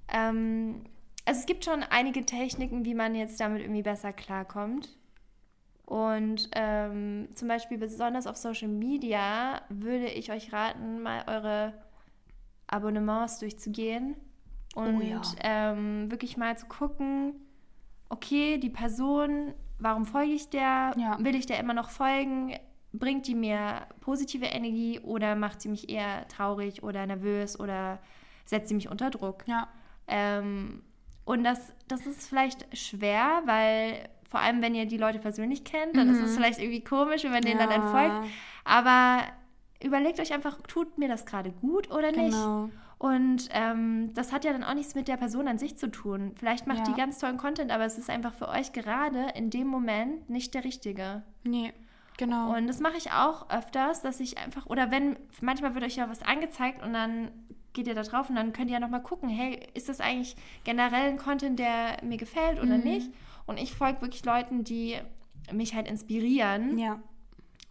ähm, 0.07 0.85
also 1.25 1.41
es 1.41 1.45
gibt 1.45 1.65
schon 1.65 1.83
einige 1.83 2.25
Techniken, 2.25 2.85
wie 2.85 2.93
man 2.93 3.13
jetzt 3.13 3.39
damit 3.39 3.61
irgendwie 3.61 3.81
besser 3.81 4.13
klarkommt. 4.13 4.96
Und 5.87 6.49
ähm, 6.51 7.29
zum 7.33 7.47
Beispiel 7.47 7.77
besonders 7.77 8.27
auf 8.27 8.35
Social 8.35 8.67
Media 8.67 9.61
würde 9.69 10.07
ich 10.07 10.29
euch 10.33 10.51
raten, 10.51 11.01
mal 11.01 11.23
eure 11.27 11.73
Abonnements 12.67 13.39
durchzugehen 13.39 14.17
und 14.75 14.97
oh 14.97 15.01
ja. 15.01 15.21
ähm, 15.39 16.11
wirklich 16.11 16.35
mal 16.35 16.57
zu 16.57 16.65
gucken, 16.65 17.35
okay, 18.09 18.57
die 18.57 18.69
Person, 18.69 19.53
warum 19.79 20.05
folge 20.05 20.33
ich 20.33 20.49
der? 20.49 20.93
Ja. 20.97 21.17
Will 21.19 21.35
ich 21.35 21.45
der 21.45 21.57
immer 21.57 21.73
noch 21.73 21.89
folgen? 21.89 22.53
Bringt 22.91 23.25
die 23.25 23.35
mir 23.35 23.87
positive 24.01 24.45
Energie 24.45 24.99
oder 24.99 25.35
macht 25.35 25.61
sie 25.61 25.69
mich 25.69 25.89
eher 25.89 26.27
traurig 26.27 26.83
oder 26.83 27.07
nervös 27.07 27.57
oder 27.57 27.99
setzt 28.43 28.67
sie 28.67 28.75
mich 28.75 28.89
unter 28.89 29.09
Druck? 29.09 29.45
Ja. 29.47 29.69
Ähm, 30.07 30.83
und 31.23 31.45
das, 31.45 31.73
das 31.87 32.05
ist 32.05 32.27
vielleicht 32.27 32.77
schwer, 32.77 33.41
weil 33.45 34.09
vor 34.27 34.39
allem, 34.41 34.61
wenn 34.61 34.75
ihr 34.75 34.85
die 34.85 34.97
Leute 34.97 35.19
persönlich 35.19 35.63
kennt, 35.63 35.95
dann 35.95 36.07
mhm. 36.07 36.13
ist 36.13 36.21
es 36.21 36.31
mhm. 36.31 36.35
vielleicht 36.35 36.59
irgendwie 36.59 36.83
komisch, 36.83 37.23
wenn 37.23 37.31
man 37.31 37.41
denen 37.41 37.59
ja. 37.59 37.65
dann 37.65 37.81
entfolgt. 37.81 38.29
Aber 38.65 39.23
überlegt 39.83 40.19
euch 40.19 40.33
einfach, 40.33 40.61
tut 40.67 40.97
mir 40.97 41.07
das 41.07 41.25
gerade 41.25 41.51
gut 41.51 41.89
oder 41.91 42.11
nicht? 42.11 42.31
Genau. 42.31 42.69
Und 42.99 43.49
ähm, 43.51 44.11
das 44.15 44.33
hat 44.33 44.43
ja 44.43 44.51
dann 44.51 44.63
auch 44.63 44.73
nichts 44.73 44.95
mit 44.95 45.07
der 45.07 45.17
Person 45.17 45.47
an 45.47 45.59
sich 45.59 45.77
zu 45.77 45.89
tun. 45.91 46.31
Vielleicht 46.35 46.65
macht 46.65 46.79
ja. 46.79 46.83
die 46.85 46.93
ganz 46.93 47.19
tollen 47.19 47.37
Content, 47.37 47.71
aber 47.71 47.85
es 47.85 47.97
ist 47.97 48.09
einfach 48.09 48.33
für 48.33 48.49
euch 48.49 48.73
gerade 48.73 49.27
in 49.35 49.51
dem 49.51 49.67
Moment 49.67 50.29
nicht 50.29 50.53
der 50.55 50.63
richtige. 50.63 51.21
Nee. 51.43 51.73
Genau. 52.17 52.55
Und 52.55 52.65
das 52.65 52.79
mache 52.79 52.97
ich 52.97 53.11
auch 53.11 53.49
öfters, 53.51 54.01
dass 54.01 54.19
ich 54.19 54.39
einfach, 54.39 54.65
oder 54.65 54.89
wenn, 54.89 55.17
manchmal 55.39 55.75
wird 55.75 55.85
euch 55.85 55.97
ja 55.97 56.09
was 56.09 56.23
angezeigt 56.23 56.83
und 56.83 56.93
dann 56.93 57.29
geht 57.73 57.85
ihr 57.85 57.93
da 57.93 58.01
drauf 58.01 58.29
und 58.29 58.35
dann 58.35 58.53
könnt 58.53 58.71
ihr 58.71 58.73
ja 58.73 58.79
nochmal 58.79 59.03
gucken, 59.03 59.29
hey, 59.29 59.59
ist 59.75 59.87
das 59.87 60.01
eigentlich 60.01 60.35
generell 60.63 61.09
ein 61.09 61.17
Content, 61.17 61.59
der 61.59 61.97
mir 62.01 62.17
gefällt 62.17 62.59
oder 62.59 62.79
mhm. 62.79 62.83
nicht? 62.83 63.11
Und 63.47 63.57
ich 63.57 63.73
folge 63.73 64.01
wirklich 64.01 64.23
Leuten, 64.23 64.63
die 64.63 64.97
mich 65.51 65.73
halt 65.73 65.87
inspirieren. 65.87 66.77
Ja 66.77 66.99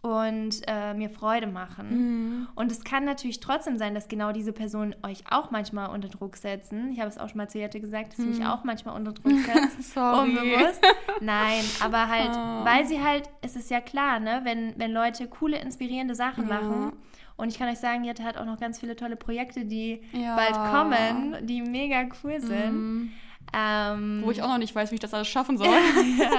und 0.01 0.61
äh, 0.67 0.93
mir 0.93 1.09
Freude 1.09 1.47
machen. 1.47 1.89
Mhm. 1.89 2.47
Und 2.55 2.71
es 2.71 2.83
kann 2.83 3.03
natürlich 3.03 3.39
trotzdem 3.39 3.77
sein, 3.77 3.95
dass 3.95 4.07
genau 4.07 4.31
diese 4.31 4.53
Personen 4.53 4.95
euch 5.03 5.23
auch 5.29 5.51
manchmal 5.51 5.89
unter 5.89 6.07
Druck 6.07 6.37
setzen. 6.37 6.91
Ich 6.91 6.99
habe 6.99 7.09
es 7.09 7.17
auch 7.17 7.29
schon 7.29 7.37
mal 7.37 7.49
zu 7.49 7.57
Jette 7.57 7.79
gesagt, 7.79 8.09
dass 8.09 8.17
sie 8.17 8.23
mhm. 8.23 8.37
mich 8.37 8.45
auch 8.45 8.63
manchmal 8.63 8.95
unter 8.95 9.11
Druck 9.13 9.33
setzt. 9.39 9.93
Sorry. 9.93 10.29
Unbewusst. 10.29 10.81
Nein, 11.19 11.63
aber 11.83 12.07
halt, 12.07 12.31
oh. 12.31 12.65
weil 12.65 12.85
sie 12.85 13.03
halt, 13.03 13.29
es 13.41 13.55
ist 13.55 13.71
ja 13.71 13.81
klar, 13.81 14.19
ne, 14.19 14.41
wenn, 14.43 14.73
wenn 14.77 14.91
Leute 14.91 15.27
coole, 15.27 15.57
inspirierende 15.57 16.15
Sachen 16.15 16.47
ja. 16.47 16.61
machen. 16.61 16.93
Und 17.35 17.49
ich 17.49 17.59
kann 17.59 17.69
euch 17.69 17.79
sagen, 17.79 18.03
Jette 18.03 18.23
hat 18.23 18.37
auch 18.37 18.45
noch 18.45 18.59
ganz 18.59 18.79
viele 18.79 18.95
tolle 18.95 19.15
Projekte, 19.15 19.65
die 19.65 20.01
ja. 20.11 20.35
bald 20.35 20.53
kommen, 20.71 21.45
die 21.45 21.61
mega 21.61 22.07
cool 22.23 22.39
sind. 22.39 22.73
Mhm. 22.73 23.11
Ähm, 23.53 24.21
Wo 24.23 24.31
ich 24.31 24.41
auch 24.41 24.49
noch 24.49 24.57
nicht 24.57 24.75
weiß, 24.75 24.91
wie 24.91 24.95
ich 24.95 25.01
das 25.01 25.13
alles 25.13 25.27
schaffen 25.27 25.57
soll. 25.57 25.67
ja. 26.19 26.29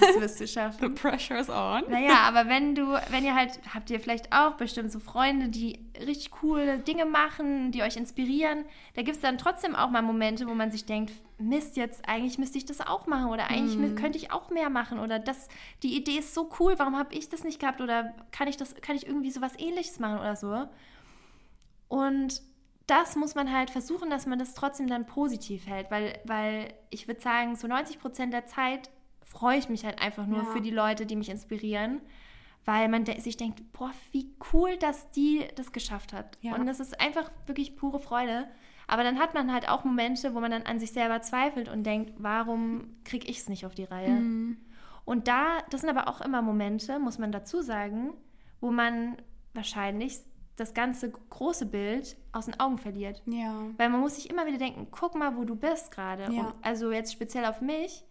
Das 0.00 0.20
wirst 0.20 0.40
du 0.40 0.48
schaffen. 0.48 0.78
The 0.80 0.88
pressure 0.88 1.38
is 1.38 1.48
on. 1.48 1.84
Naja, 1.88 2.22
aber 2.22 2.48
wenn 2.48 2.74
du, 2.74 2.98
wenn 3.10 3.24
ihr 3.24 3.34
halt, 3.34 3.60
habt 3.72 3.90
ihr 3.90 4.00
vielleicht 4.00 4.32
auch 4.32 4.54
bestimmt 4.54 4.90
so 4.90 4.98
Freunde, 4.98 5.48
die 5.48 5.78
richtig 5.98 6.30
coole 6.32 6.78
Dinge 6.78 7.04
machen, 7.04 7.70
die 7.70 7.82
euch 7.82 7.96
inspirieren, 7.96 8.64
da 8.94 9.02
gibt 9.02 9.16
es 9.16 9.22
dann 9.22 9.38
trotzdem 9.38 9.76
auch 9.76 9.90
mal 9.90 10.02
Momente, 10.02 10.48
wo 10.48 10.54
man 10.54 10.72
sich 10.72 10.86
denkt, 10.86 11.12
Mist, 11.38 11.76
jetzt 11.76 12.08
eigentlich 12.08 12.38
müsste 12.38 12.58
ich 12.58 12.66
das 12.66 12.80
auch 12.80 13.06
machen 13.06 13.30
oder 13.30 13.50
eigentlich 13.50 13.76
mm. 13.76 13.94
könnte 13.94 14.18
ich 14.18 14.32
auch 14.32 14.50
mehr 14.50 14.70
machen 14.70 14.98
oder 14.98 15.18
das, 15.18 15.48
die 15.82 15.96
Idee 15.96 16.18
ist 16.18 16.34
so 16.34 16.50
cool, 16.58 16.74
warum 16.78 16.98
habe 16.98 17.14
ich 17.14 17.28
das 17.28 17.44
nicht 17.44 17.60
gehabt 17.60 17.80
oder 17.80 18.14
kann 18.32 18.48
ich 18.48 18.56
das, 18.56 18.74
kann 18.76 18.96
ich 18.96 19.06
irgendwie 19.06 19.30
sowas 19.30 19.52
ähnliches 19.58 19.98
machen 20.00 20.18
oder 20.18 20.36
so. 20.36 20.66
Und 21.88 22.42
das 22.90 23.14
muss 23.14 23.34
man 23.34 23.52
halt 23.52 23.70
versuchen, 23.70 24.10
dass 24.10 24.26
man 24.26 24.38
das 24.38 24.54
trotzdem 24.54 24.88
dann 24.88 25.06
positiv 25.06 25.66
hält, 25.66 25.90
weil, 25.90 26.18
weil 26.24 26.74
ich 26.90 27.06
würde 27.06 27.20
sagen, 27.20 27.54
so 27.54 27.68
90 27.68 28.00
Prozent 28.00 28.32
der 28.32 28.46
Zeit 28.46 28.90
freue 29.22 29.58
ich 29.58 29.68
mich 29.68 29.84
halt 29.84 30.02
einfach 30.02 30.26
nur 30.26 30.42
ja. 30.42 30.44
für 30.46 30.60
die 30.60 30.70
Leute, 30.70 31.06
die 31.06 31.14
mich 31.14 31.28
inspirieren, 31.28 32.00
weil 32.64 32.88
man 32.88 33.04
de 33.04 33.18
sich 33.20 33.36
denkt, 33.36 33.62
boah, 33.72 33.92
wie 34.10 34.34
cool, 34.52 34.76
dass 34.76 35.10
die 35.12 35.46
das 35.54 35.72
geschafft 35.72 36.12
hat. 36.12 36.36
Ja. 36.40 36.56
Und 36.56 36.66
das 36.66 36.80
ist 36.80 37.00
einfach 37.00 37.30
wirklich 37.46 37.76
pure 37.76 38.00
Freude. 38.00 38.48
Aber 38.88 39.04
dann 39.04 39.20
hat 39.20 39.34
man 39.34 39.52
halt 39.52 39.68
auch 39.68 39.84
Momente, 39.84 40.34
wo 40.34 40.40
man 40.40 40.50
dann 40.50 40.64
an 40.64 40.80
sich 40.80 40.90
selber 40.90 41.22
zweifelt 41.22 41.68
und 41.68 41.84
denkt, 41.84 42.12
warum 42.18 42.96
kriege 43.04 43.28
ich 43.28 43.38
es 43.38 43.48
nicht 43.48 43.64
auf 43.64 43.74
die 43.76 43.84
Reihe? 43.84 44.10
Mhm. 44.10 44.56
Und 45.04 45.28
da, 45.28 45.58
das 45.70 45.82
sind 45.82 45.90
aber 45.90 46.08
auch 46.08 46.20
immer 46.20 46.42
Momente, 46.42 46.98
muss 46.98 47.18
man 47.18 47.30
dazu 47.30 47.62
sagen, 47.62 48.14
wo 48.60 48.72
man 48.72 49.16
wahrscheinlich 49.54 50.18
das 50.60 50.74
ganze 50.74 51.10
große 51.10 51.66
Bild 51.66 52.16
aus 52.32 52.44
den 52.44 52.60
Augen 52.60 52.76
verliert. 52.76 53.22
Ja. 53.24 53.64
Weil 53.78 53.88
man 53.88 54.00
muss 54.00 54.16
sich 54.16 54.28
immer 54.28 54.46
wieder 54.46 54.58
denken, 54.58 54.88
guck 54.90 55.14
mal, 55.14 55.36
wo 55.36 55.44
du 55.44 55.56
bist 55.56 55.90
gerade. 55.90 56.30
Ja. 56.32 56.54
Also 56.60 56.92
jetzt 56.92 57.12
speziell 57.12 57.46
auf 57.46 57.62
mich. 57.62 58.04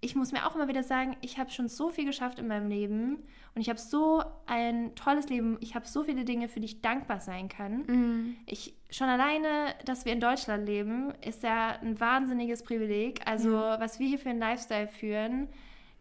Ich 0.00 0.14
muss 0.14 0.30
mir 0.30 0.46
auch 0.46 0.54
immer 0.54 0.68
wieder 0.68 0.84
sagen, 0.84 1.16
ich 1.22 1.38
habe 1.38 1.50
schon 1.50 1.68
so 1.68 1.90
viel 1.90 2.04
geschafft 2.04 2.38
in 2.38 2.46
meinem 2.46 2.68
Leben 2.68 3.24
und 3.54 3.62
ich 3.62 3.68
habe 3.68 3.80
so 3.80 4.22
ein 4.46 4.94
tolles 4.94 5.28
Leben. 5.28 5.56
Ich 5.60 5.74
habe 5.74 5.88
so 5.88 6.04
viele 6.04 6.24
Dinge, 6.24 6.48
für 6.48 6.60
die 6.60 6.66
ich 6.66 6.82
dankbar 6.82 7.18
sein 7.20 7.48
kann. 7.48 7.84
Mhm. 7.86 8.36
Ich 8.46 8.74
schon 8.90 9.08
alleine, 9.08 9.74
dass 9.86 10.04
wir 10.04 10.12
in 10.12 10.20
Deutschland 10.20 10.66
leben, 10.66 11.12
ist 11.26 11.42
ja 11.42 11.78
ein 11.80 11.98
wahnsinniges 11.98 12.62
Privileg. 12.62 13.26
Also 13.26 13.50
ja. 13.50 13.80
was 13.80 13.98
wir 13.98 14.06
hier 14.06 14.18
für 14.18 14.28
einen 14.28 14.38
Lifestyle 14.38 14.86
führen, 14.86 15.48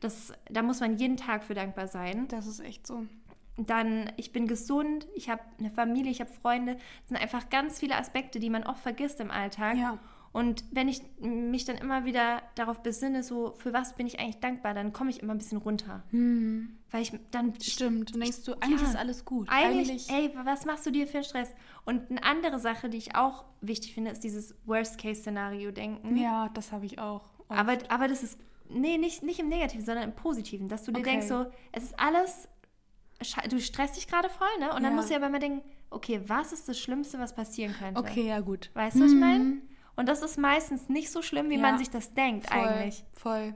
das, 0.01 0.33
da 0.51 0.61
muss 0.61 0.79
man 0.79 0.97
jeden 0.97 1.17
Tag 1.17 1.43
für 1.43 1.55
dankbar 1.55 1.87
sein. 1.87 2.27
Das 2.27 2.45
ist 2.45 2.59
echt 2.59 2.85
so. 2.85 3.05
Dann, 3.57 4.11
ich 4.17 4.31
bin 4.31 4.47
gesund, 4.47 5.07
ich 5.15 5.29
habe 5.29 5.41
eine 5.59 5.71
Familie, 5.71 6.11
ich 6.11 6.21
habe 6.21 6.31
Freunde. 6.31 6.75
Das 6.75 7.09
sind 7.09 7.17
einfach 7.17 7.49
ganz 7.49 7.79
viele 7.79 7.95
Aspekte, 7.95 8.39
die 8.39 8.49
man 8.49 8.63
oft 8.63 8.81
vergisst 8.81 9.19
im 9.19 9.31
Alltag. 9.31 9.77
Ja. 9.77 9.97
Und 10.31 10.65
wenn 10.71 10.87
ich 10.87 11.01
mich 11.19 11.65
dann 11.65 11.77
immer 11.77 12.05
wieder 12.05 12.43
darauf 12.53 12.83
besinne, 12.83 13.23
so 13.23 13.55
für 13.57 13.73
was 13.73 13.95
bin 13.95 14.05
ich 14.05 14.19
eigentlich 14.19 14.39
dankbar, 14.39 14.75
dann 14.75 14.93
komme 14.93 15.09
ich 15.09 15.23
immer 15.23 15.33
ein 15.33 15.39
bisschen 15.39 15.57
runter. 15.57 16.03
Hm. 16.11 16.77
Weil 16.91 17.01
ich 17.01 17.11
dann. 17.31 17.59
Stimmt, 17.59 18.13
dann 18.13 18.21
denkst 18.21 18.43
du, 18.43 18.53
eigentlich 18.53 18.81
ja, 18.81 18.89
ist 18.89 18.95
alles 18.95 19.25
gut. 19.25 19.47
Eigentlich, 19.49 20.09
eigentlich, 20.09 20.09
ey, 20.11 20.31
was 20.43 20.65
machst 20.65 20.85
du 20.85 20.91
dir 20.91 21.07
für 21.07 21.17
einen 21.17 21.23
Stress? 21.23 21.55
Und 21.85 22.11
eine 22.11 22.23
andere 22.23 22.59
Sache, 22.59 22.89
die 22.89 22.97
ich 22.97 23.15
auch 23.15 23.45
wichtig 23.61 23.95
finde, 23.95 24.11
ist 24.11 24.23
dieses 24.23 24.53
Worst-Case-Szenario-Denken. 24.65 26.15
Ja, 26.17 26.49
das 26.53 26.71
habe 26.71 26.85
ich 26.85 26.99
auch. 26.99 27.23
Aber, 27.49 27.77
aber 27.89 28.07
das 28.07 28.21
ist, 28.21 28.37
nee, 28.69 28.97
nicht, 28.97 29.23
nicht 29.23 29.39
im 29.39 29.49
Negativen, 29.49 29.85
sondern 29.85 30.03
im 30.03 30.15
Positiven, 30.15 30.67
dass 30.67 30.83
du 30.83 30.91
dir 30.91 30.99
okay. 30.99 31.11
denkst, 31.11 31.27
so, 31.27 31.47
es 31.71 31.83
ist 31.83 31.99
alles 31.99 32.47
du 33.49 33.59
stresst 33.59 33.97
dich 33.97 34.07
gerade 34.07 34.29
voll, 34.29 34.47
ne? 34.59 34.67
Und 34.73 34.83
dann 34.83 34.91
ja. 34.91 34.95
musst 34.95 35.09
du 35.09 35.13
ja 35.13 35.19
aber 35.19 35.29
mal 35.29 35.39
denken, 35.39 35.61
okay, 35.89 36.21
was 36.27 36.53
ist 36.53 36.67
das 36.67 36.79
Schlimmste, 36.79 37.19
was 37.19 37.33
passieren 37.33 37.73
könnte? 37.77 37.99
Okay, 37.99 38.27
ja 38.27 38.39
gut. 38.39 38.69
Weißt 38.73 38.95
du, 38.95 39.03
was 39.03 39.11
ich 39.11 39.17
meine? 39.17 39.43
Mhm. 39.43 39.61
Und 39.95 40.07
das 40.07 40.21
ist 40.21 40.37
meistens 40.37 40.89
nicht 40.89 41.11
so 41.11 41.21
schlimm, 41.21 41.49
wie 41.49 41.55
ja. 41.55 41.61
man 41.61 41.77
sich 41.77 41.89
das 41.89 42.13
denkt 42.13 42.49
voll, 42.49 42.59
eigentlich. 42.59 43.03
Voll. 43.13 43.55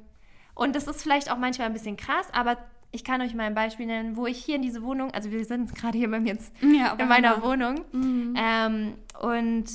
Und 0.55 0.75
das 0.75 0.87
ist 0.87 1.03
vielleicht 1.03 1.31
auch 1.31 1.37
manchmal 1.37 1.67
ein 1.67 1.73
bisschen 1.73 1.97
krass, 1.97 2.27
aber 2.33 2.57
ich 2.91 3.03
kann 3.03 3.21
euch 3.21 3.33
mal 3.33 3.43
ein 3.43 3.55
Beispiel 3.55 3.85
nennen, 3.85 4.17
wo 4.17 4.27
ich 4.27 4.43
hier 4.43 4.55
in 4.55 4.61
diese 4.61 4.83
Wohnung, 4.83 5.11
also 5.11 5.31
wir 5.31 5.45
sind 5.45 5.73
gerade 5.75 5.97
hier 5.97 6.09
bei 6.09 6.19
mir 6.19 6.33
jetzt 6.33 6.53
ja, 6.61 6.93
in 6.93 7.07
meiner 7.07 7.35
ja. 7.35 7.43
Wohnung. 7.43 7.81
Mhm. 7.91 8.33
Ähm, 8.37 8.93
und 9.21 9.65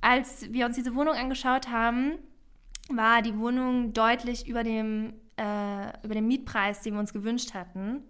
als 0.00 0.52
wir 0.52 0.66
uns 0.66 0.76
diese 0.76 0.94
Wohnung 0.94 1.14
angeschaut 1.14 1.70
haben, 1.70 2.18
war 2.90 3.22
die 3.22 3.36
Wohnung 3.38 3.92
deutlich 3.92 4.46
über 4.46 4.62
dem, 4.62 5.14
äh, 5.36 6.04
über 6.04 6.14
dem 6.14 6.28
Mietpreis, 6.28 6.82
den 6.82 6.94
wir 6.94 7.00
uns 7.00 7.12
gewünscht 7.12 7.54
hatten. 7.54 8.04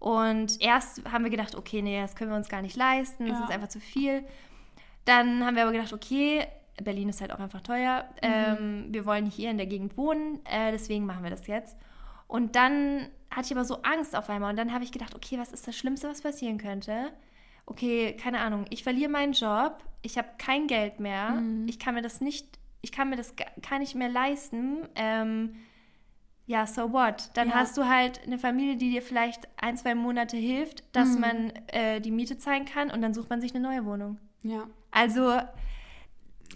Und 0.00 0.60
erst 0.62 1.04
haben 1.12 1.24
wir 1.24 1.30
gedacht, 1.30 1.54
okay, 1.54 1.82
nee, 1.82 2.00
das 2.00 2.16
können 2.16 2.30
wir 2.30 2.36
uns 2.36 2.48
gar 2.48 2.62
nicht 2.62 2.76
leisten, 2.76 3.26
das 3.26 3.38
ja. 3.38 3.44
ist 3.44 3.50
einfach 3.50 3.68
zu 3.68 3.80
viel. 3.80 4.24
Dann 5.04 5.44
haben 5.44 5.54
wir 5.56 5.62
aber 5.62 5.72
gedacht, 5.72 5.92
okay, 5.92 6.46
Berlin 6.82 7.10
ist 7.10 7.20
halt 7.20 7.32
auch 7.32 7.38
einfach 7.38 7.60
teuer. 7.60 8.06
Mhm. 8.14 8.18
Ähm, 8.22 8.86
wir 8.88 9.04
wollen 9.04 9.26
hier 9.26 9.50
in 9.50 9.58
der 9.58 9.66
Gegend 9.66 9.98
wohnen, 9.98 10.40
äh, 10.46 10.72
deswegen 10.72 11.04
machen 11.04 11.22
wir 11.22 11.30
das 11.30 11.46
jetzt. 11.46 11.76
Und 12.26 12.56
dann 12.56 13.08
hatte 13.30 13.46
ich 13.46 13.52
aber 13.52 13.66
so 13.66 13.82
Angst 13.82 14.16
auf 14.16 14.30
einmal. 14.30 14.50
Und 14.50 14.56
dann 14.56 14.72
habe 14.72 14.84
ich 14.84 14.90
gedacht, 14.90 15.14
okay, 15.14 15.38
was 15.38 15.52
ist 15.52 15.68
das 15.68 15.76
Schlimmste, 15.76 16.08
was 16.08 16.22
passieren 16.22 16.56
könnte? 16.56 17.12
Okay, 17.66 18.16
keine 18.16 18.40
Ahnung, 18.40 18.64
ich 18.70 18.82
verliere 18.82 19.10
meinen 19.10 19.34
Job, 19.34 19.84
ich 20.00 20.16
habe 20.16 20.28
kein 20.38 20.66
Geld 20.66 20.98
mehr, 20.98 21.32
mhm. 21.32 21.68
ich 21.68 21.78
kann 21.78 21.94
mir 21.94 22.02
das 22.02 22.22
nicht, 22.22 22.58
ich 22.80 22.90
kann 22.90 23.10
mir 23.10 23.16
das 23.16 23.34
gar 23.36 23.78
nicht 23.78 23.94
mehr 23.94 24.08
leisten. 24.08 24.88
Ähm, 24.94 25.56
ja, 26.50 26.66
so 26.66 26.92
what? 26.92 27.30
Dann 27.34 27.50
ja. 27.50 27.54
hast 27.54 27.78
du 27.78 27.86
halt 27.86 28.24
eine 28.26 28.36
Familie, 28.36 28.76
die 28.76 28.90
dir 28.90 29.02
vielleicht 29.02 29.46
ein, 29.56 29.76
zwei 29.76 29.94
Monate 29.94 30.36
hilft, 30.36 30.82
dass 30.90 31.10
mhm. 31.10 31.20
man 31.20 31.52
äh, 31.68 32.00
die 32.00 32.10
Miete 32.10 32.38
zahlen 32.38 32.64
kann 32.64 32.90
und 32.90 33.02
dann 33.02 33.14
sucht 33.14 33.30
man 33.30 33.40
sich 33.40 33.54
eine 33.54 33.62
neue 33.62 33.84
Wohnung. 33.84 34.18
Ja. 34.42 34.66
Also, 34.90 35.38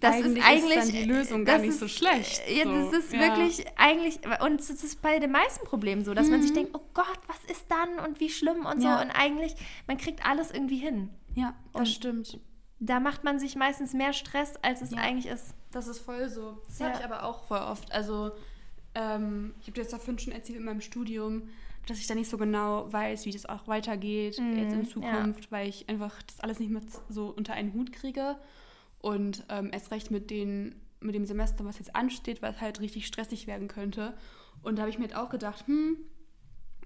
das 0.01 0.17
eigentlich 0.17 0.39
ist 0.39 0.45
eigentlich. 0.45 0.79
Ist 0.79 0.93
die 0.95 1.05
Lösung 1.05 1.45
gar 1.45 1.59
nicht 1.59 1.69
ist, 1.69 1.79
so 1.79 1.87
schlecht. 1.87 2.43
Ja, 2.49 2.65
das 2.65 2.93
ist 2.93 3.13
ja. 3.13 3.21
wirklich 3.21 3.67
eigentlich. 3.79 4.19
Und 4.45 4.61
es 4.61 4.69
ist 4.69 5.01
bei 5.01 5.21
den 5.21 5.31
meisten 5.31 5.65
Problemen 5.65 6.05
so, 6.05 6.13
dass 6.13 6.27
mhm. 6.27 6.33
man 6.33 6.43
sich 6.43 6.51
mhm. 6.51 6.57
denkt, 6.57 6.71
oh 6.75 6.83
Gott, 6.93 7.21
was 7.29 7.45
ist 7.49 7.71
dann 7.71 8.05
und 8.05 8.19
wie 8.19 8.31
schlimm 8.31 8.67
und 8.67 8.83
ja. 8.83 8.99
so. 8.99 9.05
Und 9.05 9.13
eigentlich, 9.13 9.55
man 9.87 9.97
kriegt 9.97 10.27
alles 10.27 10.51
irgendwie 10.51 10.79
hin. 10.79 11.11
Ja, 11.37 11.55
das 11.73 11.81
und 11.83 11.87
stimmt. 11.87 12.41
Da 12.81 12.99
macht 12.99 13.23
man 13.23 13.39
sich 13.39 13.55
meistens 13.55 13.93
mehr 13.93 14.13
Stress, 14.13 14.57
als 14.61 14.83
es 14.83 14.93
eigentlich 14.95 15.27
ist. 15.27 15.55
Das 15.71 15.87
ist 15.87 16.01
voll 16.01 16.29
so. 16.29 16.59
Das 16.67 16.81
habe 16.81 16.99
ich 16.99 17.05
aber 17.05 17.23
auch 17.23 17.45
voll 17.45 17.61
oft. 17.61 17.93
Also 17.93 18.33
ähm, 18.95 19.55
ich 19.61 19.67
habe 19.67 19.75
dir 19.75 19.83
das 19.83 19.91
davon 19.91 20.19
schon 20.19 20.33
erzählt 20.33 20.59
in 20.59 20.65
meinem 20.65 20.81
Studium, 20.81 21.49
dass 21.87 21.99
ich 21.99 22.07
da 22.07 22.15
nicht 22.15 22.31
so 22.31 22.39
genau 22.39 22.91
weiß, 22.93 23.27
wie 23.27 23.31
das 23.31 23.47
auch 23.47 23.67
weitergeht 23.69 24.39
mhm, 24.39 24.59
jetzt 24.59 24.73
in 24.73 24.87
Zukunft, 24.87 25.45
ja. 25.45 25.51
weil 25.51 25.69
ich 25.69 25.89
einfach 25.89 26.23
das 26.23 26.41
alles 26.41 26.61
nicht 26.61 26.71
mehr 26.71 26.83
so 27.09 27.29
unter 27.29 27.53
einen 27.55 27.75
Hut 27.75 27.93
kriege. 27.93 28.37
Und 29.01 29.45
ähm, 29.51 29.71
erst 29.73 29.91
recht 29.91 30.11
mit, 30.11 30.31
den, 30.31 30.77
mit 31.01 31.15
dem 31.15 31.27
Semester, 31.27 31.65
was 31.67 31.79
jetzt 31.79 31.95
ansteht, 31.95 32.41
was 32.41 32.61
halt 32.61 32.81
richtig 32.81 33.07
stressig 33.07 33.47
werden 33.47 33.69
könnte. 33.69 34.15
Und 34.63 34.77
da 34.77 34.83
habe 34.83 34.91
ich 34.91 34.99
mir 34.99 35.05
halt 35.05 35.17
auch 35.17 35.29
gedacht, 35.29 35.67
hm, 35.67 35.99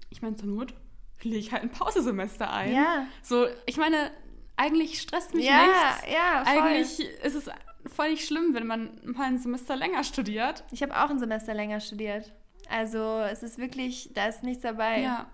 ich 0.09 0.21
meine, 0.21 0.35
zur 0.35 0.49
Not 0.49 0.73
lege 1.21 1.37
ich 1.37 1.51
halt 1.53 1.63
ein 1.63 1.71
Pausesemester 1.71 2.51
ein. 2.51 2.73
Ja. 2.73 3.07
So, 3.21 3.47
ich 3.65 3.77
meine, 3.77 4.11
eigentlich 4.57 4.99
stresst 4.99 5.33
mich 5.33 5.45
ja, 5.45 5.65
nichts. 5.65 6.13
Ja, 6.13 6.43
voll. 6.43 6.61
Eigentlich 6.61 6.99
ist 7.23 7.35
es 7.35 7.49
voll 7.89 8.11
nicht 8.11 8.25
schlimm, 8.25 8.53
wenn 8.53 8.67
man 8.67 8.99
mal 9.03 9.27
ein 9.27 9.37
Semester 9.37 9.75
länger 9.75 10.03
studiert. 10.03 10.63
Ich 10.71 10.81
habe 10.81 10.95
auch 10.95 11.09
ein 11.09 11.19
Semester 11.19 11.53
länger 11.53 11.79
studiert. 11.79 12.31
Also 12.69 13.21
es 13.21 13.43
ist 13.43 13.57
wirklich, 13.57 14.11
da 14.13 14.27
ist 14.27 14.43
nichts 14.43 14.63
dabei. 14.63 15.01
Ja. 15.01 15.29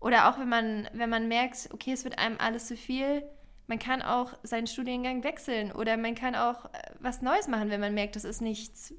Oder 0.00 0.28
auch 0.28 0.38
wenn 0.38 0.48
man, 0.48 0.88
wenn 0.92 1.10
man 1.10 1.28
merkt, 1.28 1.70
okay, 1.72 1.92
es 1.92 2.04
wird 2.04 2.18
einem 2.18 2.36
alles 2.38 2.66
zu 2.66 2.76
viel, 2.76 3.24
man 3.66 3.78
kann 3.78 4.02
auch 4.02 4.32
seinen 4.42 4.66
Studiengang 4.66 5.24
wechseln 5.24 5.72
oder 5.72 5.96
man 5.96 6.14
kann 6.14 6.34
auch 6.34 6.66
äh, 6.66 6.78
was 7.00 7.22
Neues 7.22 7.48
machen, 7.48 7.70
wenn 7.70 7.80
man 7.80 7.94
merkt, 7.94 8.16
das 8.16 8.24
ist 8.24 8.40
nichts, 8.40 8.94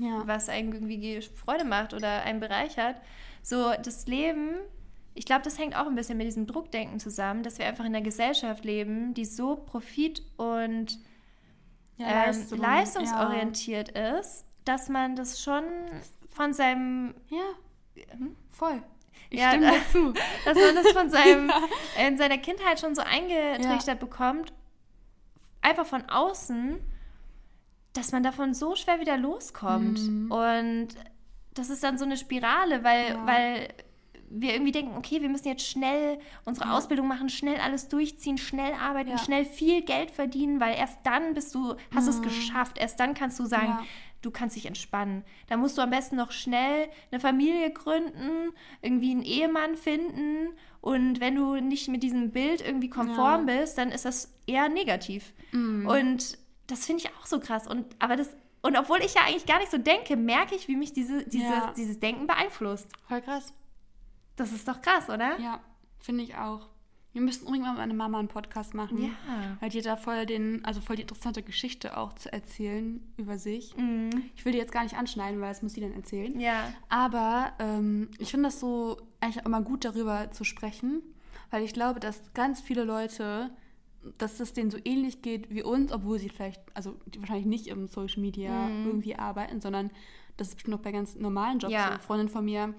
ja. 0.00 0.22
was 0.26 0.48
einem 0.48 0.72
irgendwie 0.72 1.20
Freude 1.22 1.64
macht 1.64 1.94
oder 1.94 2.22
einen 2.22 2.40
bereichert. 2.40 2.96
So, 3.42 3.72
das 3.82 4.06
Leben, 4.06 4.56
ich 5.14 5.26
glaube, 5.26 5.42
das 5.42 5.58
hängt 5.58 5.76
auch 5.76 5.86
ein 5.86 5.94
bisschen 5.94 6.18
mit 6.18 6.26
diesem 6.26 6.46
Druckdenken 6.46 6.98
zusammen, 6.98 7.42
dass 7.42 7.58
wir 7.58 7.66
einfach 7.66 7.84
in 7.84 7.94
einer 7.94 8.04
Gesellschaft 8.04 8.64
leben, 8.64 9.14
die 9.14 9.24
so 9.24 9.56
profit- 9.56 10.22
und 10.36 10.98
ja, 11.96 12.06
ähm, 12.06 12.14
Leistung, 12.26 12.58
leistungsorientiert 12.58 13.94
ja. 13.94 14.18
ist, 14.18 14.46
dass 14.64 14.88
man 14.88 15.16
das 15.16 15.42
schon 15.42 15.64
von 16.30 16.52
seinem. 16.52 17.14
Ja, 17.28 18.04
hm? 18.16 18.36
voll. 18.50 18.82
Ich 19.30 19.40
ja, 19.40 19.50
stimme 19.50 19.72
dazu. 19.72 20.12
Dass 20.44 20.56
man 20.56 20.74
das 20.76 20.92
von 20.92 21.10
seinem, 21.10 21.48
ja. 21.98 22.06
in 22.06 22.16
seiner 22.16 22.38
Kindheit 22.38 22.78
schon 22.78 22.94
so 22.94 23.02
eingetrichtert 23.02 23.86
ja. 23.86 23.94
bekommt, 23.94 24.52
einfach 25.60 25.86
von 25.86 26.08
außen, 26.08 26.78
dass 27.94 28.12
man 28.12 28.22
davon 28.22 28.54
so 28.54 28.76
schwer 28.76 29.00
wieder 29.00 29.16
loskommt. 29.16 30.00
Mhm. 30.00 30.30
Und 30.30 30.88
das 31.54 31.70
ist 31.70 31.82
dann 31.82 31.98
so 31.98 32.04
eine 32.04 32.16
Spirale, 32.16 32.84
weil, 32.84 33.16
weil 33.26 33.68
wir 34.36 34.52
irgendwie 34.52 34.72
denken, 34.72 34.96
okay, 34.96 35.22
wir 35.22 35.28
müssen 35.28 35.48
jetzt 35.48 35.66
schnell 35.66 36.18
unsere 36.44 36.68
ja. 36.68 36.76
Ausbildung 36.76 37.06
machen, 37.06 37.28
schnell 37.28 37.56
alles 37.60 37.88
durchziehen, 37.88 38.36
schnell 38.36 38.72
arbeiten, 38.74 39.10
ja. 39.10 39.18
schnell 39.18 39.44
viel 39.44 39.82
Geld 39.82 40.10
verdienen, 40.10 40.60
weil 40.60 40.76
erst 40.76 40.98
dann 41.04 41.34
bist 41.34 41.54
du, 41.54 41.74
hast 41.94 42.04
mhm. 42.04 42.10
es 42.10 42.22
geschafft, 42.22 42.78
erst 42.78 42.98
dann 42.98 43.14
kannst 43.14 43.38
du 43.38 43.46
sagen, 43.46 43.78
du 44.22 44.30
kannst 44.30 44.56
dich 44.56 44.66
entspannen. 44.66 45.24
Da 45.48 45.56
musst 45.56 45.78
du 45.78 45.82
am 45.82 45.90
besten 45.90 46.16
noch 46.16 46.32
schnell 46.32 46.88
eine 47.10 47.20
Familie 47.20 47.70
gründen, 47.70 48.52
irgendwie 48.82 49.12
einen 49.12 49.22
Ehemann 49.22 49.76
finden 49.76 50.48
und 50.80 51.20
wenn 51.20 51.36
du 51.36 51.56
nicht 51.56 51.88
mit 51.88 52.02
diesem 52.02 52.30
Bild 52.30 52.60
irgendwie 52.60 52.90
konform 52.90 53.46
bist, 53.46 53.78
dann 53.78 53.90
ist 53.90 54.04
das 54.04 54.34
eher 54.46 54.68
negativ. 54.68 55.32
Mhm. 55.52 55.86
Und 55.86 56.38
das 56.66 56.86
finde 56.86 57.04
ich 57.04 57.10
auch 57.16 57.26
so 57.26 57.40
krass. 57.40 57.66
Und 57.66 57.86
aber 57.98 58.16
das 58.16 58.34
und 58.62 58.78
obwohl 58.78 59.02
ich 59.02 59.12
ja 59.12 59.20
eigentlich 59.26 59.44
gar 59.44 59.58
nicht 59.58 59.70
so 59.70 59.76
denke, 59.76 60.16
merke 60.16 60.54
ich, 60.54 60.68
wie 60.68 60.76
mich 60.76 60.94
diese, 60.94 61.22
diese, 61.24 61.44
ja. 61.44 61.74
dieses 61.76 62.00
Denken 62.00 62.26
beeinflusst. 62.26 62.88
Voll 63.06 63.20
krass. 63.20 63.52
Das 64.36 64.52
ist 64.52 64.66
doch 64.66 64.80
krass, 64.80 65.08
oder? 65.08 65.38
Ja, 65.38 65.60
finde 65.98 66.24
ich 66.24 66.36
auch. 66.36 66.68
Wir 67.14 67.22
müssten 67.22 67.46
unbedingt 67.46 67.66
mal 67.66 67.72
mit 67.74 67.80
meiner 67.80 67.94
Mama 67.94 68.18
einen 68.18 68.26
Podcast 68.26 68.74
machen. 68.74 69.04
Ja. 69.04 69.56
Weil 69.60 69.70
die 69.70 69.80
da 69.82 69.96
voll 69.96 70.26
den, 70.26 70.64
also 70.64 70.80
voll 70.80 70.96
die 70.96 71.02
interessante 71.02 71.44
Geschichte 71.44 71.96
auch 71.96 72.12
zu 72.14 72.32
erzählen 72.32 73.00
über 73.16 73.38
sich. 73.38 73.76
Mhm. 73.76 74.10
Ich 74.34 74.44
will 74.44 74.52
die 74.52 74.58
jetzt 74.58 74.72
gar 74.72 74.82
nicht 74.82 74.96
anschneiden, 74.96 75.40
weil 75.40 75.50
das 75.50 75.62
muss 75.62 75.74
sie 75.74 75.80
dann 75.80 75.92
erzählen. 75.92 76.38
Ja. 76.40 76.72
Aber 76.88 77.52
ähm, 77.60 78.08
ich 78.18 78.32
finde 78.32 78.48
das 78.48 78.58
so 78.58 78.96
eigentlich 79.20 79.40
auch 79.40 79.46
immer 79.46 79.62
gut, 79.62 79.84
darüber 79.84 80.32
zu 80.32 80.42
sprechen, 80.42 81.02
weil 81.52 81.62
ich 81.62 81.72
glaube, 81.72 82.00
dass 82.00 82.20
ganz 82.34 82.60
viele 82.60 82.82
Leute, 82.82 83.50
dass 84.18 84.40
es 84.40 84.52
denen 84.52 84.72
so 84.72 84.78
ähnlich 84.84 85.22
geht 85.22 85.50
wie 85.50 85.62
uns, 85.62 85.92
obwohl 85.92 86.18
sie 86.18 86.28
vielleicht, 86.28 86.60
also 86.74 86.98
die 87.06 87.20
wahrscheinlich 87.20 87.46
nicht 87.46 87.68
im 87.68 87.86
Social 87.86 88.20
Media 88.22 88.50
mhm. 88.50 88.86
irgendwie 88.86 89.14
arbeiten, 89.14 89.60
sondern 89.60 89.92
das 90.36 90.48
ist 90.48 90.54
bestimmt 90.56 90.76
noch 90.76 90.82
bei 90.82 90.90
ganz 90.90 91.14
normalen 91.14 91.60
Jobs. 91.60 91.72
Ja. 91.72 91.92
So, 91.92 91.98
Freundin 92.00 92.28
von 92.28 92.44
mir 92.44 92.74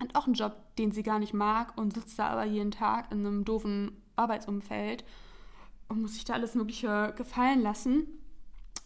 hat 0.00 0.14
auch 0.14 0.26
einen 0.26 0.34
Job, 0.34 0.56
den 0.76 0.92
sie 0.92 1.02
gar 1.02 1.18
nicht 1.18 1.34
mag 1.34 1.76
und 1.76 1.94
sitzt 1.94 2.18
da 2.18 2.28
aber 2.28 2.44
jeden 2.44 2.70
Tag 2.70 3.10
in 3.10 3.26
einem 3.26 3.44
doofen 3.44 3.92
Arbeitsumfeld 4.16 5.04
und 5.88 6.02
muss 6.02 6.14
sich 6.14 6.24
da 6.24 6.34
alles 6.34 6.54
Mögliche 6.54 7.14
gefallen 7.16 7.62
lassen, 7.62 8.06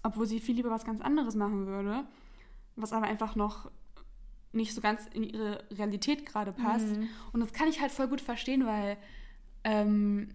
obwohl 0.02 0.26
sie 0.26 0.40
viel 0.40 0.56
lieber 0.56 0.70
was 0.70 0.84
ganz 0.84 1.00
anderes 1.00 1.34
machen 1.34 1.66
würde, 1.66 2.04
was 2.76 2.92
aber 2.92 3.06
einfach 3.06 3.34
noch 3.36 3.70
nicht 4.52 4.74
so 4.74 4.80
ganz 4.80 5.06
in 5.12 5.24
ihre 5.24 5.64
Realität 5.70 6.26
gerade 6.26 6.52
passt. 6.52 6.96
Mhm. 6.96 7.08
Und 7.32 7.40
das 7.40 7.52
kann 7.52 7.68
ich 7.68 7.80
halt 7.80 7.90
voll 7.90 8.08
gut 8.08 8.20
verstehen, 8.20 8.66
weil 8.66 8.96
ähm, 9.64 10.28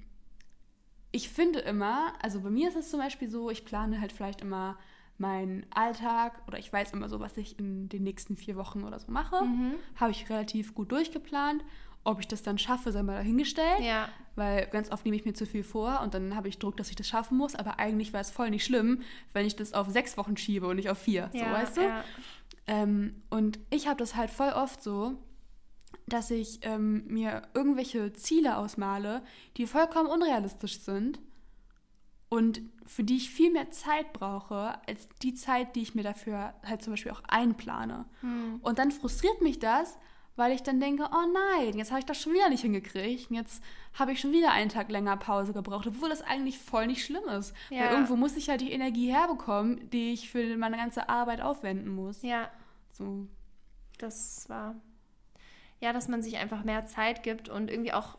ich 1.11 1.29
finde 1.29 1.59
immer, 1.59 2.13
also 2.21 2.41
bei 2.41 2.49
mir 2.49 2.69
ist 2.69 2.77
es 2.77 2.89
zum 2.89 2.99
Beispiel 2.99 3.29
so, 3.29 3.49
ich 3.49 3.65
plane 3.65 4.01
halt 4.01 4.11
vielleicht 4.11 4.41
immer 4.41 4.77
meinen 5.17 5.65
Alltag 5.71 6.41
oder 6.47 6.59
ich 6.59 6.71
weiß 6.71 6.93
immer 6.93 7.09
so, 7.09 7.19
was 7.19 7.37
ich 7.37 7.57
in 7.59 7.89
den 7.89 8.03
nächsten 8.03 8.37
vier 8.37 8.55
Wochen 8.55 8.83
oder 8.83 8.99
so 8.99 9.11
mache. 9.11 9.43
Mhm. 9.43 9.73
Habe 9.95 10.11
ich 10.11 10.29
relativ 10.29 10.73
gut 10.73 10.91
durchgeplant. 10.91 11.63
Ob 12.03 12.21
ich 12.21 12.27
das 12.27 12.41
dann 12.41 12.57
schaffe, 12.57 12.91
sei 12.91 13.03
mal 13.03 13.15
dahingestellt. 13.15 13.81
Ja. 13.81 14.07
Weil 14.35 14.67
ganz 14.67 14.91
oft 14.91 15.03
nehme 15.03 15.17
ich 15.17 15.25
mir 15.25 15.33
zu 15.33 15.45
viel 15.45 15.63
vor 15.63 15.99
und 16.01 16.13
dann 16.13 16.35
habe 16.35 16.47
ich 16.47 16.57
Druck, 16.57 16.77
dass 16.77 16.89
ich 16.89 16.95
das 16.95 17.07
schaffen 17.07 17.37
muss. 17.37 17.55
Aber 17.55 17.79
eigentlich 17.79 18.13
wäre 18.13 18.21
es 18.21 18.31
voll 18.31 18.49
nicht 18.49 18.63
schlimm, 18.63 19.01
wenn 19.33 19.45
ich 19.45 19.55
das 19.55 19.73
auf 19.73 19.89
sechs 19.89 20.15
Wochen 20.17 20.37
schiebe 20.37 20.67
und 20.67 20.77
nicht 20.77 20.89
auf 20.89 20.99
vier. 20.99 21.29
Ja, 21.33 21.45
so, 21.45 21.51
weißt 21.51 21.77
du? 21.77 21.81
Ja. 21.81 22.03
Ähm, 22.67 23.21
und 23.29 23.59
ich 23.71 23.87
habe 23.87 23.97
das 23.97 24.15
halt 24.15 24.29
voll 24.29 24.49
oft 24.49 24.81
so, 24.81 25.15
dass 26.07 26.31
ich 26.31 26.59
ähm, 26.61 27.05
mir 27.07 27.41
irgendwelche 27.53 28.13
Ziele 28.13 28.57
ausmale, 28.57 29.21
die 29.57 29.67
vollkommen 29.67 30.07
unrealistisch 30.07 30.79
sind 30.79 31.19
und 32.29 32.61
für 32.85 33.03
die 33.03 33.17
ich 33.17 33.29
viel 33.29 33.51
mehr 33.51 33.71
Zeit 33.71 34.13
brauche, 34.13 34.79
als 34.87 35.07
die 35.21 35.33
Zeit, 35.33 35.75
die 35.75 35.81
ich 35.81 35.95
mir 35.95 36.03
dafür 36.03 36.53
halt 36.65 36.81
zum 36.81 36.93
Beispiel 36.93 37.11
auch 37.11 37.23
einplane. 37.27 38.05
Hm. 38.21 38.59
Und 38.61 38.79
dann 38.79 38.91
frustriert 38.91 39.41
mich 39.41 39.59
das, 39.59 39.97
weil 40.37 40.51
ich 40.51 40.61
dann 40.61 40.79
denke, 40.79 41.09
oh 41.11 41.33
nein, 41.33 41.77
jetzt 41.77 41.91
habe 41.91 41.99
ich 41.99 42.05
das 42.05 42.21
schon 42.21 42.33
wieder 42.33 42.49
nicht 42.49 42.61
hingekriegt. 42.61 43.31
Jetzt 43.31 43.63
habe 43.93 44.11
ich 44.11 44.21
schon 44.21 44.31
wieder 44.31 44.51
einen 44.51 44.69
Tag 44.69 44.89
länger 44.89 45.17
Pause 45.17 45.51
gebraucht, 45.51 45.87
obwohl 45.87 46.09
das 46.09 46.21
eigentlich 46.21 46.59
voll 46.59 46.87
nicht 46.87 47.03
schlimm 47.03 47.27
ist. 47.27 47.53
Ja. 47.69 47.85
Weil 47.85 47.93
irgendwo 47.93 48.15
muss 48.15 48.37
ich 48.37 48.47
ja 48.47 48.55
die 48.55 48.71
Energie 48.71 49.11
herbekommen, 49.11 49.89
die 49.89 50.13
ich 50.13 50.29
für 50.29 50.55
meine 50.57 50.77
ganze 50.77 51.09
Arbeit 51.09 51.41
aufwenden 51.41 51.89
muss. 51.93 52.21
Ja. 52.21 52.49
So. 52.91 53.27
Das 53.97 54.47
war. 54.47 54.75
Ja, 55.81 55.91
dass 55.91 56.07
man 56.07 56.21
sich 56.21 56.37
einfach 56.37 56.63
mehr 56.63 56.85
Zeit 56.85 57.23
gibt 57.23 57.49
und 57.49 57.69
irgendwie 57.69 57.93
auch 57.93 58.17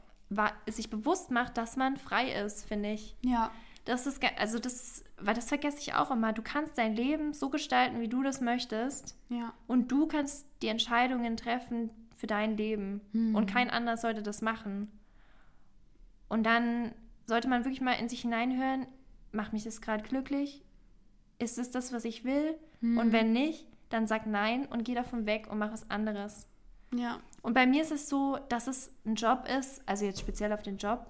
sich 0.67 0.91
bewusst 0.91 1.31
macht, 1.31 1.57
dass 1.57 1.77
man 1.77 1.97
frei 1.97 2.33
ist, 2.33 2.67
finde 2.67 2.93
ich. 2.93 3.17
Ja. 3.23 3.51
Das 3.89 4.07
ist, 4.07 4.23
also 4.37 4.59
das, 4.59 5.03
weil 5.17 5.35
das 5.35 5.49
vergesse 5.49 5.79
ich 5.79 5.95
auch 5.95 6.11
immer. 6.11 6.35
Du 6.35 6.43
kannst 6.43 6.77
dein 6.77 6.95
Leben 6.95 7.33
so 7.33 7.49
gestalten, 7.49 8.01
wie 8.01 8.09
du 8.09 8.23
das 8.23 8.43
möchtest. 8.43 9.17
Ja. 9.31 9.55
Und 9.67 9.91
du 9.91 10.07
kannst 10.07 10.47
die 10.61 10.69
Entscheidungen 10.69 11.39
treffen 11.39 11.89
für 12.15 12.27
dein 12.27 12.59
Leben. 12.59 13.01
Mhm. 13.13 13.35
Und 13.35 13.47
kein 13.47 13.71
anderer 13.71 13.97
sollte 13.97 14.23
das 14.23 14.43
machen. 14.43 14.93
Und 16.29 16.45
dann 16.45 16.93
sollte 17.27 17.49
man 17.49 17.65
wirklich 17.65 17.81
mal 17.81 17.95
in 17.95 18.11
sich 18.11 18.21
hineinhören, 18.21 18.87
macht 19.33 19.55
mich 19.55 19.65
das 19.65 19.81
gerade 19.81 20.05
glücklich? 20.05 20.63
Ist 21.39 21.57
es 21.57 21.71
das, 21.71 21.91
was 21.91 22.05
ich 22.05 22.25
will? 22.25 22.59
Mhm. 22.83 22.99
Und 22.99 23.13
wenn 23.13 23.33
nicht, 23.33 23.67
dann 23.89 24.07
sag 24.07 24.27
nein 24.27 24.67
und 24.67 24.85
geh 24.85 24.95
davon 24.95 25.25
weg 25.25 25.47
und 25.51 25.57
mach 25.57 25.73
was 25.73 25.91
anderes. 25.91 26.47
Ja. 26.95 27.21
Und 27.41 27.55
bei 27.55 27.65
mir 27.65 27.81
ist 27.81 27.93
es 27.93 28.11
so, 28.11 28.39
dass 28.51 28.67
es 28.67 28.95
ein 29.07 29.15
Job 29.15 29.49
ist, 29.49 29.81
also 29.89 30.05
jetzt 30.05 30.21
speziell 30.21 30.53
auf 30.53 30.63
den 30.63 30.77
Job, 30.77 31.07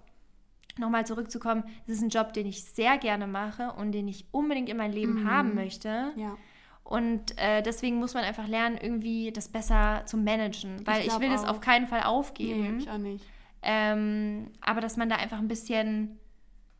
nochmal 0.78 1.06
zurückzukommen, 1.06 1.64
es 1.86 1.94
ist 1.94 2.02
ein 2.02 2.08
Job, 2.08 2.32
den 2.32 2.46
ich 2.46 2.64
sehr 2.64 2.98
gerne 2.98 3.26
mache 3.26 3.72
und 3.72 3.92
den 3.92 4.08
ich 4.08 4.26
unbedingt 4.30 4.68
in 4.68 4.76
mein 4.76 4.92
Leben 4.92 5.22
mhm. 5.22 5.30
haben 5.30 5.54
möchte. 5.54 6.12
Ja. 6.16 6.36
Und 6.84 7.36
äh, 7.38 7.62
deswegen 7.62 7.98
muss 7.98 8.14
man 8.14 8.24
einfach 8.24 8.48
lernen, 8.48 8.78
irgendwie 8.80 9.30
das 9.30 9.48
besser 9.48 10.02
zu 10.06 10.16
managen, 10.16 10.86
weil 10.86 11.02
ich, 11.02 11.08
ich 11.08 11.20
will 11.20 11.28
auch. 11.28 11.32
das 11.32 11.44
auf 11.44 11.60
keinen 11.60 11.86
Fall 11.86 12.02
aufgeben. 12.02 12.76
Nee, 12.76 12.82
ich 12.82 12.90
auch 12.90 12.98
nicht. 12.98 13.24
Ähm, 13.60 14.50
aber 14.60 14.80
dass 14.80 14.96
man 14.96 15.08
da 15.08 15.16
einfach 15.16 15.38
ein 15.38 15.48
bisschen, 15.48 16.18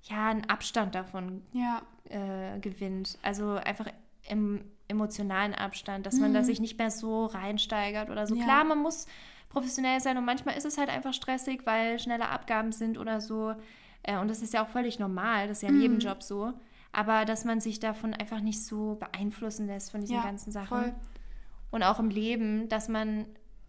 ja, 0.05 0.31
einen 0.31 0.49
Abstand 0.49 0.95
davon 0.95 1.43
ja. 1.53 1.83
äh, 2.09 2.59
gewinnt. 2.61 3.19
Also 3.23 3.57
einfach 3.57 3.87
im 4.29 4.65
emotionalen 4.89 5.55
Abstand, 5.55 6.07
dass 6.07 6.15
mhm. 6.15 6.21
man 6.23 6.35
da 6.35 6.41
mhm. 6.41 6.45
sich 6.45 6.61
nicht 6.61 6.79
mehr 6.79 6.91
so 6.91 7.27
reinsteigert 7.27 8.09
oder 8.11 8.27
so. 8.27 8.35
Ja. 8.35 8.45
Klar, 8.45 8.65
man 8.65 8.79
muss 8.79 9.07
professionell 9.49 10.01
sein 10.01 10.17
und 10.17 10.25
manchmal 10.25 10.57
ist 10.57 10.65
es 10.65 10.79
halt 10.79 10.89
einfach 10.89 11.13
stressig, 11.13 11.63
weil 11.65 11.99
schnelle 11.99 12.29
Abgaben 12.29 12.73
sind 12.73 12.99
oder 12.99 13.21
so. 13.21 13.55
Äh, 14.03 14.19
und 14.19 14.29
das 14.29 14.43
ist 14.43 14.55
ja 14.55 14.65
auch 14.65 14.69
völlig 14.69 14.99
normal, 14.99 15.49
das 15.49 15.59
ist 15.59 15.63
ja 15.63 15.69
in 15.69 15.77
mhm. 15.77 15.83
jedem 15.83 15.99
Job 15.99 16.23
so. 16.23 16.53
Aber 16.93 17.25
dass 17.25 17.45
man 17.45 17.61
sich 17.61 17.81
davon 17.81 18.15
einfach 18.15 18.41
nicht 18.41 18.65
so 18.65 18.97
beeinflussen 18.97 19.67
lässt 19.67 19.91
von 19.91 20.01
diesen 20.01 20.17
ja, 20.17 20.23
ganzen 20.23 20.53
Sachen. 20.53 20.67
Voll. 20.69 20.95
Und 21.71 21.83
auch 21.83 21.99
im 21.99 22.09
Leben, 22.09 22.69
dass 22.69 22.89
man, 22.89 23.27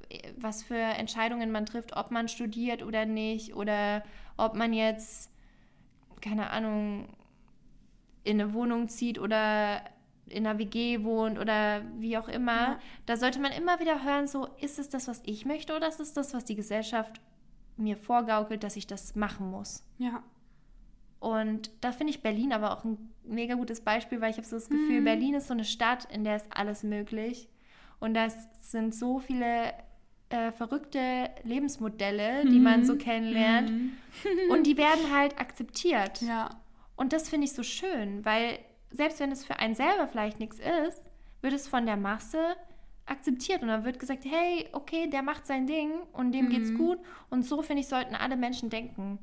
äh, 0.10 0.32
was 0.38 0.64
für 0.64 0.76
Entscheidungen 0.76 1.52
man 1.52 1.66
trifft, 1.66 1.96
ob 1.98 2.12
man 2.12 2.28
studiert 2.28 2.84
oder 2.84 3.06
nicht, 3.06 3.56
oder 3.56 4.04
ob 4.38 4.56
man 4.56 4.74
jetzt, 4.74 5.32
keine 6.22 6.50
Ahnung, 6.50 7.10
in 8.24 8.40
eine 8.40 8.54
Wohnung 8.54 8.90
zieht 8.90 9.20
oder 9.20 9.82
in 10.28 10.46
einer 10.46 10.60
WG 10.60 11.04
wohnt 11.04 11.40
oder 11.40 11.82
wie 11.98 12.18
auch 12.18 12.28
immer, 12.28 12.62
ja. 12.62 12.80
da 13.06 13.18
sollte 13.18 13.40
man 13.40 13.52
immer 13.52 13.80
wieder 13.80 14.04
hören, 14.04 14.28
so 14.28 14.48
ist 14.62 14.80
es 14.80 14.90
das, 14.90 15.08
was 15.08 15.22
ich 15.26 15.46
möchte 15.46 15.76
oder 15.76 15.88
ist 15.88 16.00
es 16.00 16.14
das, 16.14 16.34
was 16.34 16.46
die 16.46 16.56
Gesellschaft 16.56 17.20
mir 17.80 17.98
vorgaukelt, 17.98 18.64
dass 18.64 18.76
ich 18.76 18.88
das 18.88 19.16
machen 19.16 19.50
muss. 19.50 19.84
Ja. 19.98 20.24
Und 21.20 21.72
da 21.82 21.92
finde 21.92 22.12
ich 22.12 22.22
Berlin 22.22 22.54
aber 22.54 22.72
auch 22.72 22.84
ein 22.84 23.12
mega 23.24 23.56
gutes 23.56 23.82
Beispiel, 23.82 24.22
weil 24.22 24.32
ich 24.32 24.38
habe 24.38 24.48
so 24.48 24.56
das 24.56 24.70
Gefühl, 24.70 25.02
mhm. 25.02 25.06
Berlin 25.06 25.34
ist 25.36 25.48
so 25.48 25.54
eine 25.54 25.66
Stadt, 25.66 26.06
in 26.14 26.24
der 26.24 26.38
ist 26.38 26.48
alles 26.50 26.84
möglich. 26.84 27.50
Und 28.00 28.14
das 28.14 28.36
sind 28.62 28.96
so 28.96 29.20
viele 29.20 29.74
äh, 30.30 30.52
verrückte 30.52 31.30
Lebensmodelle, 31.44 32.46
die 32.46 32.60
mhm. 32.60 32.64
man 32.64 32.86
so 32.86 32.96
kennenlernt. 32.96 33.72
Mhm. 33.72 33.92
und 34.52 34.66
die 34.66 34.78
werden 34.78 35.14
halt 35.14 35.40
akzeptiert. 35.40 36.22
Ja. 36.22 36.50
Und 36.96 37.14
das 37.14 37.30
finde 37.30 37.46
ich 37.46 37.54
so 37.54 37.64
schön, 37.64 38.24
weil 38.26 38.60
selbst 38.92 39.20
wenn 39.20 39.32
es 39.32 39.46
für 39.46 39.60
einen 39.60 39.76
selber 39.76 40.08
vielleicht 40.08 40.40
nichts 40.40 40.60
ist, 40.60 41.02
wird 41.42 41.54
es 41.54 41.68
von 41.68 41.86
der 41.86 41.98
Masse 41.98 42.56
akzeptiert 43.10 43.62
und 43.62 43.68
dann 43.68 43.86
wird 43.86 44.00
gesagt, 44.00 44.26
hey, 44.26 44.68
okay, 44.74 45.10
der 45.10 45.22
macht 45.22 45.48
sein 45.48 45.68
Ding 45.68 45.92
und 46.14 46.32
dem 46.32 46.46
mhm. 46.46 46.50
geht's 46.50 46.74
gut 46.74 47.00
und 47.30 47.44
so 47.44 47.62
finde 47.62 47.82
ich 47.82 47.88
sollten 47.88 48.16
alle 48.16 48.38
Menschen 48.38 48.70
denken. 48.70 49.20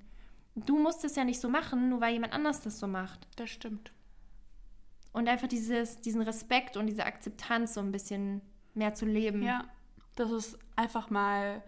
Du 0.55 0.79
musst 0.79 1.05
es 1.05 1.17
ja 1.17 1.25
nicht 1.25 1.41
so 1.41 1.49
machen, 1.49 1.89
nur 1.89 2.01
weil 2.01 2.15
jemand 2.15 2.33
anders 2.33 2.63
das 2.63 2.79
so 2.79 2.87
macht. 2.87 3.27
Das 3.37 3.51
stimmt. 3.51 3.93
Und 5.13 5.29
einfach 5.29 5.49
dieses, 5.49 6.01
diesen 6.01 6.23
Respekt 6.23 6.77
und 6.77 6.87
diese 6.87 7.05
Akzeptanz 7.05 7.75
so 7.75 7.81
ein 7.81 7.93
bisschen 7.93 8.41
mehr 8.75 8.95
zu 8.95 9.07
leben. 9.07 9.43
Ja, 9.43 9.65
dass 10.17 10.31
es 10.31 10.59
einfach 10.75 11.11
mal 11.11 11.63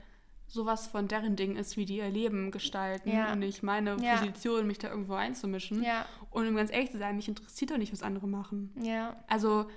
sowas 0.49 0.87
von 0.87 1.09
deren 1.09 1.37
Ding 1.37 1.57
ist, 1.57 1.77
wie 1.77 1.85
die 1.85 1.99
ihr 1.99 2.09
Leben 2.09 2.51
gestalten 2.51 3.11
ja. 3.11 3.33
und 3.33 3.41
nicht 3.41 3.63
meine 3.63 3.97
ja. 4.01 4.17
Position, 4.17 4.67
mich 4.67 4.79
da 4.79 4.89
irgendwo 4.89 5.15
einzumischen. 5.15 5.83
Ja. 5.83 6.07
Und 6.31 6.49
um 6.49 6.57
ganz 6.57 6.73
ehrlich 6.73 6.91
zu 6.91 6.99
sein, 6.99 7.17
mich 7.17 7.29
interessiert 7.29 7.71
doch 7.71 7.77
nicht, 7.77 7.93
was 7.93 8.03
andere 8.03 8.27
machen. 8.27 8.73
Ja. 8.83 9.17
Also 9.29 9.69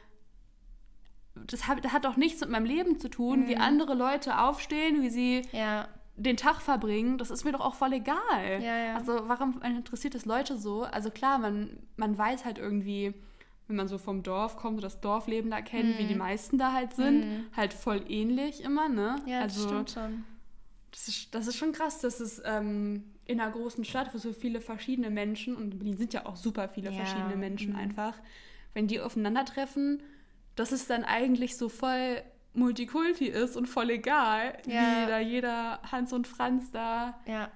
das 1.35 1.67
hat, 1.67 1.83
das 1.83 1.93
hat 1.93 2.05
doch 2.05 2.17
nichts 2.17 2.41
mit 2.41 2.49
meinem 2.49 2.65
Leben 2.65 2.99
zu 2.99 3.09
tun, 3.09 3.41
mhm. 3.41 3.47
wie 3.47 3.57
andere 3.57 3.93
Leute 3.93 4.39
aufstehen, 4.39 5.01
wie 5.01 5.09
sie 5.09 5.41
ja. 5.51 5.87
den 6.15 6.37
Tag 6.37 6.61
verbringen, 6.61 7.17
das 7.17 7.31
ist 7.31 7.43
mir 7.43 7.51
doch 7.51 7.61
auch 7.61 7.75
voll 7.75 7.93
egal. 7.93 8.61
Ja, 8.61 8.77
ja. 8.77 8.95
Also 8.95 9.23
warum 9.27 9.61
interessiert 9.61 10.15
es 10.15 10.25
Leute 10.25 10.57
so? 10.57 10.83
Also 10.83 11.09
klar, 11.09 11.37
man, 11.39 11.77
man 11.95 12.17
weiß 12.17 12.45
halt 12.45 12.57
irgendwie, 12.57 13.13
wenn 13.67 13.75
man 13.75 13.87
so 13.87 13.97
vom 13.97 14.23
Dorf 14.23 14.57
kommt 14.57 14.75
und 14.75 14.83
das 14.83 14.99
Dorfleben 14.99 15.49
da 15.49 15.61
kennt, 15.61 15.97
wie 15.97 16.05
die 16.05 16.15
meisten 16.15 16.57
da 16.57 16.73
halt 16.73 16.93
sind, 16.93 17.45
halt 17.55 17.73
voll 17.73 18.03
ähnlich 18.09 18.63
immer, 18.63 18.89
ne? 18.89 19.17
Mhm. 19.23 19.29
Ja, 19.29 19.43
das 19.43 19.55
also, 19.55 19.69
stimmt 19.69 19.91
schon. 19.91 20.23
Das 20.91 21.07
ist, 21.07 21.33
das 21.33 21.47
ist 21.47 21.55
schon 21.55 21.71
krass, 21.71 21.99
dass 21.99 22.19
es 22.19 22.41
ähm, 22.43 23.03
in 23.25 23.39
einer 23.39 23.49
großen 23.49 23.85
Stadt, 23.85 24.13
wo 24.13 24.17
so 24.17 24.33
viele 24.33 24.59
verschiedene 24.59 25.09
Menschen, 25.09 25.55
und 25.55 25.77
Berlin 25.79 25.95
sind 25.95 26.13
ja 26.13 26.25
auch 26.25 26.35
super 26.35 26.67
viele 26.67 26.91
verschiedene 26.91 27.37
Menschen 27.37 27.71
mhm. 27.71 27.79
einfach, 27.79 28.13
wenn 28.73 28.87
die 28.87 28.99
aufeinandertreffen, 28.99 30.03
dass 30.55 30.71
es 30.71 30.87
dann 30.87 31.03
eigentlich 31.03 31.57
so 31.57 31.69
voll 31.69 32.21
Multikulti 32.53 33.27
ist 33.27 33.55
und 33.55 33.67
voll 33.67 33.89
egal, 33.91 34.57
Ja. 34.65 34.81
wie 35.05 35.09
da 35.09 35.19
jeder 35.19 35.79
Hans 35.91 36.11
und 36.13 36.27
Franz 36.27 36.71
da, 36.71 37.19
Ja. 37.25 37.49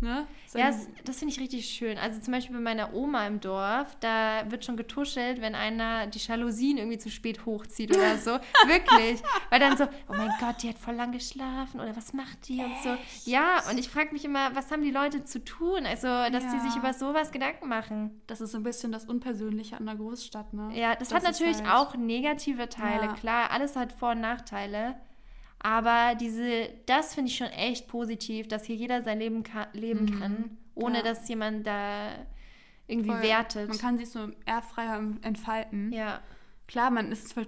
Ne? 0.00 0.26
Ja, 0.54 0.66
das, 0.68 0.88
das 1.04 1.18
finde 1.18 1.34
ich 1.34 1.40
richtig 1.40 1.66
schön. 1.66 1.96
Also 1.98 2.20
zum 2.20 2.32
Beispiel 2.32 2.56
bei 2.56 2.62
meiner 2.62 2.92
Oma 2.94 3.26
im 3.26 3.40
Dorf, 3.40 3.96
da 4.00 4.42
wird 4.50 4.64
schon 4.64 4.76
getuschelt, 4.76 5.40
wenn 5.40 5.54
einer 5.54 6.06
die 6.08 6.18
Jalousien 6.18 6.78
irgendwie 6.78 6.98
zu 6.98 7.10
spät 7.10 7.46
hochzieht 7.46 7.96
oder 7.96 8.16
so. 8.18 8.30
Wirklich. 8.66 9.22
Weil 9.50 9.60
dann 9.60 9.76
so, 9.76 9.84
oh 10.08 10.12
mein 10.14 10.32
Gott, 10.40 10.62
die 10.62 10.68
hat 10.70 10.78
voll 10.78 10.94
lang 10.94 11.12
geschlafen 11.12 11.80
oder 11.80 11.94
was 11.96 12.12
macht 12.12 12.48
die 12.48 12.58
und 12.64 12.72
so. 12.82 12.96
Ja, 13.30 13.62
und 13.70 13.78
ich 13.78 13.88
frage 13.88 14.12
mich 14.12 14.24
immer, 14.24 14.54
was 14.56 14.70
haben 14.72 14.82
die 14.82 14.90
Leute 14.90 15.24
zu 15.24 15.44
tun? 15.44 15.86
Also, 15.86 16.06
dass 16.08 16.44
die 16.50 16.56
Ja. 16.56 16.62
sich 16.62 16.76
über 16.76 16.92
sowas 16.94 17.30
Gedanken 17.30 17.68
machen. 17.68 18.20
das 18.26 18.40
ist 18.40 18.52
so 18.52 18.58
ein 18.58 18.62
bisschen 18.64 18.90
das 18.92 19.04
Unpersönliche 19.04 19.76
an 19.76 19.86
der 19.86 19.94
Großstadt, 19.96 20.52
ne? 20.52 20.70
Ja, 20.74 20.94
das, 20.96 21.12
hat 21.12 21.22
ist 21.22 21.28
natürlich 21.28 21.58
halt- 21.62 21.70
auch 21.72 21.94
negative 21.96 22.68
Teile, 22.68 23.06
Ja. 23.06 23.12
klar, 23.14 23.50
alles 23.50 23.76
hat 23.76 23.92
Vor- 23.92 24.10
und 24.12 24.20
Nachteile. 24.20 24.96
Aber 25.62 26.14
diese, 26.14 26.70
das 26.86 27.14
finde 27.14 27.30
ich 27.30 27.36
schon 27.36 27.48
echt 27.48 27.86
positiv, 27.86 28.48
dass 28.48 28.64
hier 28.64 28.76
jeder 28.76 29.02
sein 29.02 29.18
Leben 29.18 29.42
ka 29.42 29.68
leben 29.72 30.18
kann, 30.18 30.56
ohne 30.74 31.00
Mhm. 31.00 31.04
Ja. 31.06 31.12
dass 31.12 31.28
jemand 31.28 31.66
da 31.66 32.10
irgendwie 32.86 33.10
Voll. 33.10 33.22
wertet. 33.22 33.68
Man 33.68 33.78
kann 33.78 33.98
sich 33.98 34.08
so 34.08 34.28
eher 34.46 34.62
freier 34.62 35.00
entfalten. 35.22 35.92
ja, 35.92 36.20
Klar, 36.66 36.90
man 36.90 37.10
ist 37.12 37.28
zwar 37.28 37.44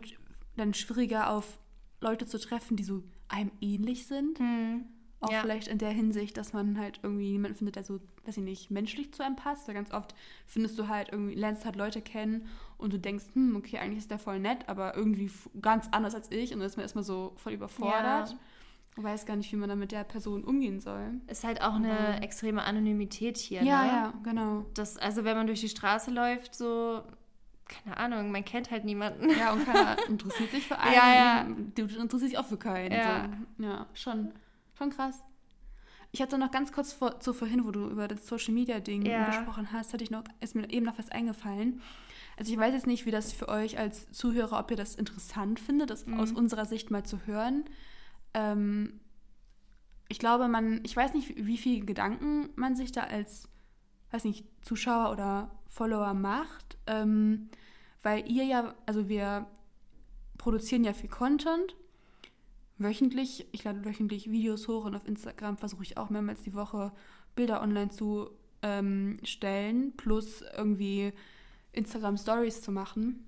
dann 0.56 0.74
schwieriger 0.74 1.30
auf 1.30 1.58
Leute 2.00 2.26
zu 2.26 2.38
treffen, 2.40 2.76
die 2.76 2.82
so 2.84 3.02
einem 3.28 3.52
ähnlich 3.60 4.06
sind. 4.06 4.38
hm. 4.38 4.84
Auch 5.20 5.30
Ja. 5.30 5.40
vielleicht 5.42 5.68
in 5.68 5.78
der 5.78 5.90
Hinsicht, 5.92 6.36
dass 6.36 6.52
man 6.52 6.76
halt 6.80 6.98
irgendwie 7.04 7.30
jemanden 7.30 7.56
findet, 7.56 7.76
der 7.76 7.84
so, 7.84 8.00
weiß 8.24 8.38
ich 8.38 8.42
nicht, 8.42 8.72
menschlich 8.72 9.14
zu 9.14 9.22
einem 9.24 9.36
passt. 9.36 9.68
Weil 9.68 9.76
ganz 9.76 9.92
oft 9.92 10.16
findest 10.46 10.76
du 10.80 10.88
halt 10.88 11.10
irgendwie, 11.12 11.34
lernst 11.36 11.64
halt 11.64 11.76
Leute 11.76 12.02
kennen 12.02 12.48
und 12.82 12.92
du 12.92 12.98
denkst, 12.98 13.24
hm, 13.34 13.56
okay, 13.56 13.78
eigentlich 13.78 13.98
ist 14.00 14.10
der 14.10 14.18
voll 14.18 14.38
nett, 14.38 14.68
aber 14.68 14.96
irgendwie 14.96 15.30
ganz 15.60 15.88
anders 15.92 16.14
als 16.14 16.30
ich 16.30 16.52
und 16.52 16.58
dann 16.60 16.66
ist 16.66 16.76
man 16.76 16.82
erstmal 16.82 17.04
so 17.04 17.32
voll 17.36 17.52
überfordert. 17.54 18.30
Ja. 18.30 18.36
Und 18.96 19.04
weiß 19.04 19.24
gar 19.24 19.36
nicht, 19.36 19.50
wie 19.50 19.56
man 19.56 19.70
dann 19.70 19.78
mit 19.78 19.90
der 19.90 20.04
Person 20.04 20.44
umgehen 20.44 20.78
soll. 20.80 21.14
ist 21.26 21.44
halt 21.44 21.62
auch 21.62 21.76
eine 21.76 21.88
Mhm. 22.16 22.22
extreme 22.22 22.62
Anonymität 22.62 23.38
hier. 23.38 23.62
Ja, 23.62 23.82
ne? 23.82 23.88
ja, 23.88 24.14
genau. 24.22 24.66
Das, 24.74 24.98
also 24.98 25.24
wenn 25.24 25.34
man 25.36 25.46
durch 25.46 25.60
die 25.62 25.70
Straße 25.70 26.10
läuft, 26.10 26.54
so, 26.54 27.02
keine 27.68 27.96
Ahnung, 27.96 28.30
man 28.30 28.44
kennt 28.44 28.70
halt 28.70 28.84
niemanden. 28.84 29.30
Ja, 29.30 29.52
und 29.54 29.64
keiner 29.64 29.96
interessiert 30.08 30.50
sich 30.50 30.66
für 30.66 30.78
einen. 30.78 30.92
Ja, 30.94 31.14
ja. 31.14 31.46
Du 31.74 31.82
interessierst 31.84 32.32
dich 32.34 32.38
auch 32.38 32.44
für 32.44 32.58
keinen. 32.58 32.92
Ja. 32.92 33.30
So. 33.56 33.64
ja 33.64 33.86
schon, 33.94 34.32
schon 34.76 34.90
krass. 34.90 35.22
Ich 36.14 36.20
hatte 36.20 36.36
noch 36.36 36.50
ganz 36.50 36.70
kurz 36.72 36.92
vor, 36.92 37.18
zu 37.20 37.32
vorhin, 37.32 37.64
wo 37.64 37.70
du 37.70 37.88
über 37.88 38.06
das 38.08 38.26
Social 38.28 38.52
Media 38.52 38.78
Ding 38.80 39.06
Ja. 39.06 39.24
gesprochen 39.24 39.68
hast, 39.72 39.94
hatte 39.94 40.04
ich 40.04 40.10
noch, 40.10 40.24
ist 40.40 40.54
mir 40.54 40.68
eben 40.70 40.84
noch 40.84 40.98
was 40.98 41.08
eingefallen. 41.10 41.80
Also 42.42 42.54
ich 42.54 42.58
weiß 42.58 42.74
jetzt 42.74 42.88
nicht, 42.88 43.06
wie 43.06 43.12
das 43.12 43.32
für 43.32 43.48
euch 43.48 43.78
als 43.78 44.10
Zuhörer, 44.10 44.58
ob 44.58 44.72
ihr 44.72 44.76
das 44.76 44.96
interessant 44.96 45.60
findet, 45.60 45.90
das 45.90 46.06
Mhm. 46.06 46.18
aus 46.18 46.32
unserer 46.32 46.64
Sicht 46.64 46.90
mal 46.90 47.04
zu 47.04 47.24
hören. 47.24 47.66
Ähm, 48.34 48.98
ich 50.08 50.18
glaube, 50.18 50.48
man, 50.48 50.80
ich 50.82 50.96
weiß 50.96 51.14
nicht, 51.14 51.36
wie 51.36 51.56
viel 51.56 51.86
Gedanken 51.86 52.48
man 52.56 52.74
sich 52.74 52.90
da 52.90 53.02
als, 53.02 53.48
weiß 54.10 54.24
nicht, 54.24 54.44
Zuschauer 54.62 55.12
oder 55.12 55.52
Follower 55.68 56.14
macht, 56.14 56.78
ähm, 56.88 57.48
weil 58.02 58.28
ihr 58.28 58.42
ja, 58.42 58.74
also 58.86 59.08
wir 59.08 59.46
produzieren 60.36 60.82
ja 60.82 60.94
viel 60.94 61.10
Content, 61.10 61.76
wöchentlich, 62.76 63.46
ich 63.52 63.62
lade 63.62 63.84
wöchentlich 63.84 64.32
Videos 64.32 64.66
hoch 64.66 64.84
und 64.84 64.96
auf 64.96 65.06
Instagram 65.06 65.58
versuche 65.58 65.84
ich 65.84 65.96
auch 65.96 66.10
mehrmals 66.10 66.42
die 66.42 66.54
Woche 66.54 66.90
Bilder 67.36 67.62
online 67.62 67.90
zu 67.90 68.30
ähm, 68.62 69.20
stellen, 69.22 69.96
plus 69.96 70.42
irgendwie 70.56 71.12
Instagram 71.72 72.16
Stories 72.16 72.62
zu 72.62 72.70
machen. 72.72 73.26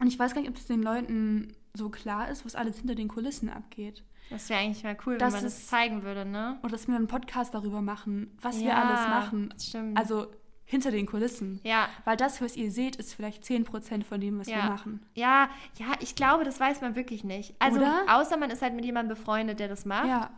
Und 0.00 0.08
ich 0.08 0.18
weiß 0.18 0.34
gar 0.34 0.40
nicht, 0.40 0.50
ob 0.50 0.56
es 0.56 0.66
den 0.66 0.82
Leuten 0.82 1.52
so 1.74 1.88
klar 1.90 2.28
ist, 2.30 2.44
was 2.44 2.54
alles 2.54 2.78
hinter 2.78 2.94
den 2.94 3.08
Kulissen 3.08 3.48
abgeht. 3.48 4.02
Das 4.30 4.48
wäre 4.48 4.60
eigentlich 4.60 4.82
mal 4.82 4.96
cool, 5.06 5.18
Das 5.18 5.28
wenn 5.34 5.40
man 5.40 5.44
das 5.44 5.58
ist- 5.58 5.68
zeigen 5.68 6.02
würde, 6.02 6.24
ne? 6.24 6.58
Oder 6.62 6.72
dass 6.72 6.88
wir 6.88 6.96
einen 6.96 7.06
Podcast 7.06 7.54
darüber 7.54 7.80
machen, 7.80 8.36
was 8.40 8.58
wir 8.58 8.66
Ja, 8.68 8.82
alles 8.82 9.00
machen. 9.08 9.54
Stimmt. 9.60 9.96
Also 9.96 10.26
hinter 10.64 10.90
den 10.90 11.06
Kulissen. 11.06 11.60
ja, 11.62 11.88
Weil 12.04 12.16
das, 12.16 12.42
was 12.42 12.56
ihr 12.56 12.72
seht, 12.72 12.96
ist 12.96 13.14
vielleicht 13.14 13.44
10% 13.44 14.04
von 14.04 14.20
dem, 14.20 14.40
was 14.40 14.48
Ja. 14.48 14.56
wir 14.56 14.70
machen. 14.70 15.06
ja, 15.14 15.48
ja, 15.78 15.86
ich 16.00 16.16
glaube, 16.16 16.42
das 16.42 16.58
weiß 16.58 16.80
man 16.80 16.96
wirklich 16.96 17.22
nicht. 17.22 17.54
Also, 17.60 17.78
Oder? 17.78 18.02
außer 18.08 18.36
man 18.36 18.50
ist 18.50 18.62
halt 18.62 18.74
mit 18.74 18.84
jemandem 18.84 19.16
befreundet, 19.16 19.60
der 19.60 19.68
das 19.68 19.84
macht. 19.84 20.08
Ja. 20.08 20.30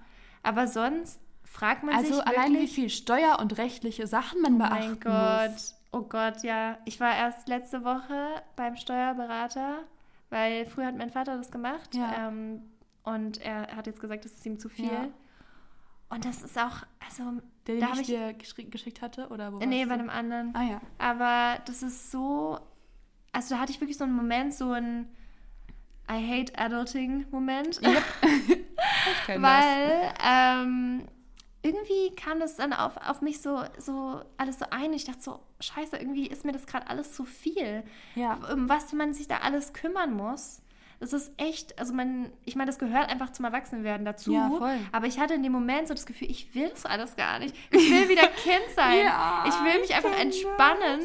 Aber 0.43 0.67
sonst 0.69 1.19
fragt 1.51 1.83
man 1.83 1.95
Also 1.95 2.15
sich 2.15 2.27
allein 2.27 2.51
wie 2.51 2.55
wirklich, 2.55 2.73
viel 2.75 2.91
Steuer- 2.91 3.39
und 3.41 3.59
rechtliche 3.59 4.07
Sachen 4.07 4.41
man 4.43 4.55
Oh 4.55 4.59
beachten 4.59 4.89
mein 4.91 5.01
Gott. 5.01 5.51
muss. 5.53 5.75
Oh 5.93 6.03
Gott, 6.03 6.43
ja. 6.43 6.79
Ich 6.85 7.01
war 7.01 7.17
erst 7.17 7.49
letzte 7.49 7.85
Woche 7.85 8.43
beim 8.57 8.77
Steuerberater, 8.77 9.79
weil 10.31 10.67
früher 10.67 10.87
hat 10.87 10.97
mein 10.97 11.11
Vater 11.11 11.37
das 11.39 11.51
gemacht. 11.51 11.95
Ja. 11.95 12.29
Ähm, 12.29 12.63
und 13.05 13.41
er 13.41 13.75
hat 13.75 13.87
jetzt 13.87 14.01
gesagt, 14.01 14.25
das 14.25 14.33
ist 14.33 14.45
ihm 14.45 14.59
zu 14.59 14.69
viel. 14.69 14.85
Ja. 14.93 15.09
Und 16.11 16.25
das 16.25 16.43
ist 16.43 16.59
auch, 16.59 16.85
also, 17.07 17.41
Der, 17.67 17.77
den 17.77 17.81
da 17.81 17.93
ich, 17.95 18.01
ich. 18.01 18.07
dir 18.09 18.35
geschickt 18.71 19.01
hatte? 19.03 19.29
Oder 19.29 19.53
wo 19.53 19.59
Nee, 19.59 19.85
bei 19.87 19.95
einem 19.95 20.11
anderen. 20.11 20.55
Ah 20.55 20.63
ja. 20.63 20.81
Aber 20.99 21.61
das 21.67 21.83
ist 21.83 22.11
so. 22.11 22.59
Also, 23.33 23.55
da 23.55 23.61
hatte 23.63 23.73
ich 23.73 23.81
wirklich 23.81 23.97
so 23.99 24.05
einen 24.05 24.15
Moment, 24.15 24.53
so 24.55 24.73
einen 24.73 25.09
I 26.11 26.43
hate 26.43 26.59
Adulting-Moment. 26.59 27.81
Ich 29.11 29.27
kenn 29.27 29.43
das. 29.43 29.65
Weil 29.65 30.13
ähm, 30.25 31.03
irgendwie 31.63 32.15
kam 32.15 32.39
das 32.41 32.57
dann 32.57 32.73
auf, 32.73 32.97
auf 32.97 33.21
mich 33.21 33.41
so, 33.41 33.63
so 33.79 34.23
alles 34.37 34.59
so 34.59 34.67
ein. 34.71 34.93
Ich 34.93 35.05
dachte 35.05 35.21
so, 35.21 35.41
scheiße, 35.61 35.97
irgendwie 35.97 36.27
ist 36.27 36.45
mir 36.45 36.53
das 36.53 36.67
gerade 36.67 36.89
alles 36.89 37.13
zu 37.13 37.25
viel. 37.25 37.83
Ja. 38.15 38.39
Um 38.53 38.69
was 38.69 38.93
man 38.93 39.13
sich 39.13 39.29
da 39.29 39.39
alles 39.39 39.73
kümmern 39.73 40.15
muss. 40.15 40.63
Das 41.01 41.13
ist 41.13 41.33
echt, 41.37 41.79
also 41.79 41.95
man, 41.95 42.33
ich 42.45 42.57
meine, 42.57 42.67
das 42.67 42.79
gehört 42.79 43.09
einfach 43.09 43.31
zum 43.31 43.45
Erwachsenwerden 43.45 44.05
dazu. 44.05 44.33
Ja, 44.33 44.51
voll. 44.51 44.79
Aber 44.91 45.07
ich 45.07 45.21
hatte 45.21 45.35
in 45.35 45.45
dem 45.45 45.53
Moment 45.53 45.87
so 45.87 45.95
das 45.95 46.07
Gefühl, 46.07 46.29
ich 46.29 46.55
will 46.57 46.71
das 46.71 46.87
alles 46.87 47.15
gar 47.15 47.39
nicht. 47.39 47.55
Ich 47.71 47.91
will 47.91 48.09
wieder 48.09 48.27
Kind 48.27 48.65
sein. 48.75 49.05
Ja, 49.05 49.45
ich 49.47 49.55
will 49.55 49.81
mich 49.81 49.91
ich 49.91 49.97
einfach 49.97 50.19
entspannen 50.19 51.01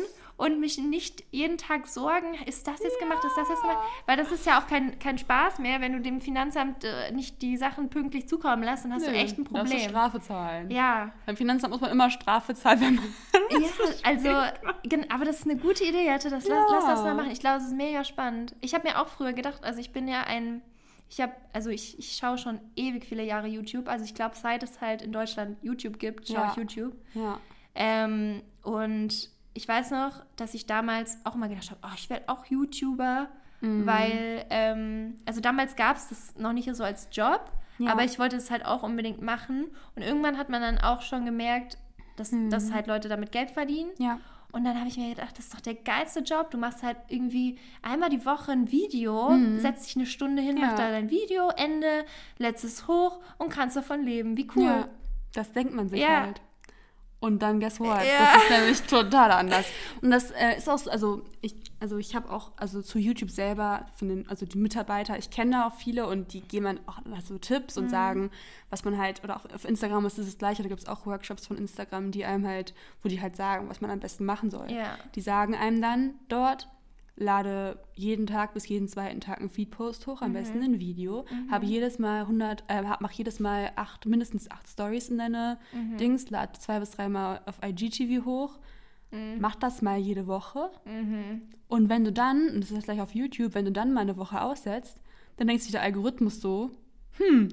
und 0.46 0.60
mich 0.60 0.78
nicht 0.78 1.24
jeden 1.32 1.58
Tag 1.58 1.88
sorgen, 1.88 2.34
ist 2.46 2.68
das 2.68 2.82
jetzt 2.84 3.00
gemacht, 3.00 3.24
ist 3.24 3.38
das 3.38 3.48
jetzt 3.48 3.62
gemacht? 3.62 3.80
Weil 4.06 4.18
das 4.18 4.32
ist 4.32 4.46
ja 4.46 4.60
auch 4.60 4.68
kein, 4.68 5.00
kein 5.00 5.18
Spaß 5.18 5.60
mehr, 5.60 5.80
wenn 5.80 5.94
du 5.94 6.02
dem 6.02 6.20
Finanzamt 6.20 6.84
äh, 6.84 7.12
nicht 7.12 7.42
die 7.42 7.56
Sachen 7.56 7.90
pünktlich 7.90 8.28
zukommen 8.28 8.64
lässt, 8.64 8.84
dann 8.84 8.94
hast 8.94 9.06
du 9.08 9.12
Nö, 9.12 9.16
echt 9.18 9.38
ein 9.38 9.46
darfst 9.46 9.72
du 9.72 9.78
Problem. 9.78 9.90
Strafe 9.90 10.20
zahlen. 10.22 10.70
Ja, 10.72 11.14
Beim 11.26 11.38
Finanzamt 11.38 11.72
muss 11.72 11.82
man 11.82 11.92
immer 11.92 12.10
Strafe 12.10 12.54
zahlen, 12.56 12.82
wenn 12.82 12.96
man. 12.96 13.06
ja, 13.62 13.70
also, 14.04 14.30
aber 15.10 15.26
das 15.26 15.40
ist 15.40 15.46
eine 15.50 15.56
gute 15.58 15.84
Idee, 15.86 16.06
Jette. 16.06 16.30
Das, 16.30 16.48
lass, 16.48 16.50
Ja. 16.50 16.66
lass 16.72 16.86
das 16.86 17.04
mal 17.04 17.14
machen. 17.16 17.32
Ich 17.32 17.40
glaube, 17.40 17.58
es 17.58 17.66
ist 17.68 17.76
mega 17.76 18.04
spannend. 18.04 18.56
Ich 18.62 18.74
habe 18.74 18.88
mir 18.88 19.02
auch 19.02 19.08
früher 19.08 19.34
gedacht, 19.34 19.64
also 19.64 19.80
ich 19.80 19.92
bin 19.94 20.08
ja 20.08 20.24
ein, 20.24 20.62
ich 21.10 21.22
habe, 21.22 21.34
also 21.54 21.70
ich, 21.70 21.98
ich 22.00 22.18
schaue 22.18 22.38
schon 22.38 22.60
ewig 22.76 23.06
viele 23.06 23.24
Jahre 23.24 23.48
YouTube. 23.48 23.88
Also 23.88 24.04
ich 24.04 24.14
glaube, 24.14 24.36
seit 24.36 24.64
es 24.64 24.82
halt 24.82 25.02
in 25.02 25.12
Deutschland 25.14 25.58
YouTube 25.62 26.00
gibt, 26.00 26.28
schaue 26.28 26.38
Ja. 26.38 26.50
ich 26.52 26.58
YouTube. 26.58 26.96
Ja. 27.14 27.40
Ähm, 27.76 28.42
und 28.64 29.30
ich 29.54 29.68
weiß 29.68 29.92
noch, 29.92 30.24
dass 30.36 30.54
ich 30.54 30.66
damals 30.66 31.18
auch 31.24 31.36
mal 31.36 31.50
gedacht 31.50 31.70
habe, 31.72 31.80
oh, 31.84 31.94
ich 31.96 32.10
werde 32.10 32.28
auch 32.28 32.46
YouTuber, 32.46 33.28
Mhm. 33.62 33.86
weil, 33.86 34.46
ähm, 34.50 35.16
also 35.26 35.40
damals 35.40 35.76
gab 35.76 35.96
es 35.96 36.10
das 36.10 36.36
noch 36.38 36.52
nicht 36.54 36.74
so 36.76 36.84
als 36.84 37.08
Job, 37.12 37.50
Ja. 37.78 37.92
aber 37.92 38.04
ich 38.04 38.20
wollte 38.20 38.36
es 38.36 38.52
halt 38.52 38.66
auch 38.66 38.84
unbedingt 38.84 39.22
machen. 39.22 39.68
Und 39.96 40.02
irgendwann 40.02 40.38
hat 40.38 40.50
man 40.50 40.62
dann 40.62 40.78
auch 40.80 41.02
schon 41.02 41.24
gemerkt, 41.26 41.78
dass, 42.18 42.32
Mhm. 42.32 42.50
dass 42.50 42.74
halt 42.74 42.88
Leute 42.88 43.08
damit 43.10 43.32
Geld 43.32 43.52
verdienen. 43.52 43.92
Ja. 44.00 44.20
Und 44.52 44.66
dann 44.66 44.78
habe 44.78 44.88
ich 44.88 44.98
mir 44.98 45.10
gedacht, 45.16 45.36
das 45.38 45.46
ist 45.46 45.54
doch 45.56 45.62
der 45.62 45.74
geilste 45.74 46.20
Job. 46.20 46.52
Du 46.52 46.60
machst 46.60 46.84
halt 46.84 46.98
irgendwie 47.08 47.58
einmal 47.82 48.10
die 48.10 48.24
Woche 48.24 48.52
ein 48.52 48.72
Video, 48.72 49.36
setzt 49.58 49.88
dich 49.88 49.96
eine 49.96 50.06
Stunde 50.06 50.44
hin, 50.44 50.56
Mhm. 50.56 50.62
Ja. 50.62 50.66
machst 50.68 50.80
da 50.80 50.92
dein 50.92 51.10
Video, 51.10 51.50
Ende, 51.58 52.06
lädst 52.38 52.64
es 52.64 52.88
hoch 52.88 53.20
und 53.40 53.50
kannst 53.50 53.76
davon 53.78 54.04
leben. 54.04 54.38
Wie 54.38 54.48
cool. 54.56 54.64
Ja. 54.64 54.88
Das 55.34 55.52
denkt 55.54 55.74
man 55.74 55.90
sich 55.90 56.02
Ja. 56.02 56.22
halt. 56.26 56.42
Und 57.24 57.42
dann, 57.42 57.62
guess 57.62 57.80
what? 57.80 57.88
Ja. 58.06 58.34
Das 58.34 58.44
ist 58.44 58.50
nämlich 58.50 58.82
total 58.82 59.32
anders. 59.32 59.66
Und 60.02 60.12
das 60.12 60.32
äh, 60.32 60.58
ist 60.58 60.68
auch 60.68 60.78
so, 60.78 60.90
also 60.92 61.22
ich, 61.40 61.56
also 61.80 61.98
ich 61.98 62.18
habe 62.18 62.30
auch, 62.30 62.52
also 62.58 62.82
zu 62.82 63.00
YouTube 63.00 63.32
selber, 63.32 63.86
von 63.96 64.10
den, 64.10 64.30
also 64.30 64.46
die 64.46 64.58
Mitarbeiter, 64.58 65.18
ich 65.18 65.30
kenne 65.30 65.52
da 65.52 65.68
auch 65.68 65.74
viele 65.74 66.06
und 66.06 66.34
die 66.34 66.42
geben 66.42 66.66
dann 66.66 66.80
auch 66.86 67.00
so 67.26 67.38
Tipps 67.38 67.78
Mhm. 67.78 67.84
und 67.84 67.90
sagen, 67.90 68.30
was 68.70 68.84
man 68.84 68.98
halt, 68.98 69.24
oder 69.24 69.38
auch 69.38 69.46
auf 69.56 69.64
Instagram 69.64 70.06
ist 70.06 70.18
es 70.18 70.26
das 70.26 70.38
gleiche, 70.38 70.64
da 70.64 70.68
gibt 70.68 70.82
es 70.82 70.88
auch 70.90 71.06
Workshops 71.06 71.48
von 71.48 71.58
Instagram, 71.58 72.12
die 72.12 72.26
einem 72.26 72.46
halt, 72.46 72.74
wo 73.02 73.08
die 73.08 73.22
halt 73.22 73.38
sagen, 73.38 73.70
was 73.70 73.80
man 73.80 73.90
am 73.90 74.02
besten 74.02 74.26
machen 74.26 74.52
soll. 74.52 74.70
Ja. 74.70 74.98
Die 75.16 75.22
sagen 75.22 75.56
einem 75.56 75.82
dann 75.82 76.16
dort, 76.28 76.68
lade 77.16 77.80
jeden 77.94 78.26
Tag 78.26 78.54
bis 78.54 78.68
jeden 78.68 78.88
zweiten 78.88 79.22
Tag 79.22 79.40
einen 79.40 79.50
Feed-Post 79.50 80.08
hoch, 80.08 80.22
am 80.22 80.30
mhm. 80.30 80.34
besten 80.34 80.64
ein 80.64 80.80
Video, 80.80 81.26
mhm. 81.30 81.52
habe 81.52 81.66
jedes 81.66 82.00
Mal 82.00 82.22
100, 82.22 82.64
äh, 82.68 82.82
mache 82.82 83.14
jedes 83.14 83.40
Mal 83.40 83.72
acht, 83.76 84.06
mindestens 84.06 84.50
acht 84.50 84.68
Stories 84.68 85.10
in 85.10 85.20
deine 85.20 85.60
mhm. 85.74 85.98
Dings, 85.98 86.30
lade 86.30 86.54
zwei 86.60 86.80
bis 86.80 86.92
dreimal 86.92 87.42
auf 87.46 87.60
IGTV 87.64 88.26
hoch, 88.26 88.60
mhm. 89.12 89.38
mach 89.40 89.56
das 89.56 89.82
mal 89.82 89.98
jede 89.98 90.26
Woche 90.26 90.72
mhm. 90.86 91.44
und 91.68 91.90
wenn 91.90 92.04
du 92.04 92.12
dann, 92.12 92.50
und 92.50 92.62
das 92.62 92.72
ist 92.72 92.86
gleich 92.86 93.02
auf 93.02 93.14
YouTube, 93.14 93.54
wenn 93.54 93.66
du 93.66 93.72
dann 93.72 93.94
mal 93.94 94.02
eine 94.02 94.18
Woche 94.18 94.42
aussetzt, 94.42 95.00
dann 95.38 95.48
denkt 95.48 95.64
sich 95.64 95.72
der 95.72 95.82
Algorithmus 95.82 96.42
so, 96.42 96.72
hm, 97.18 97.50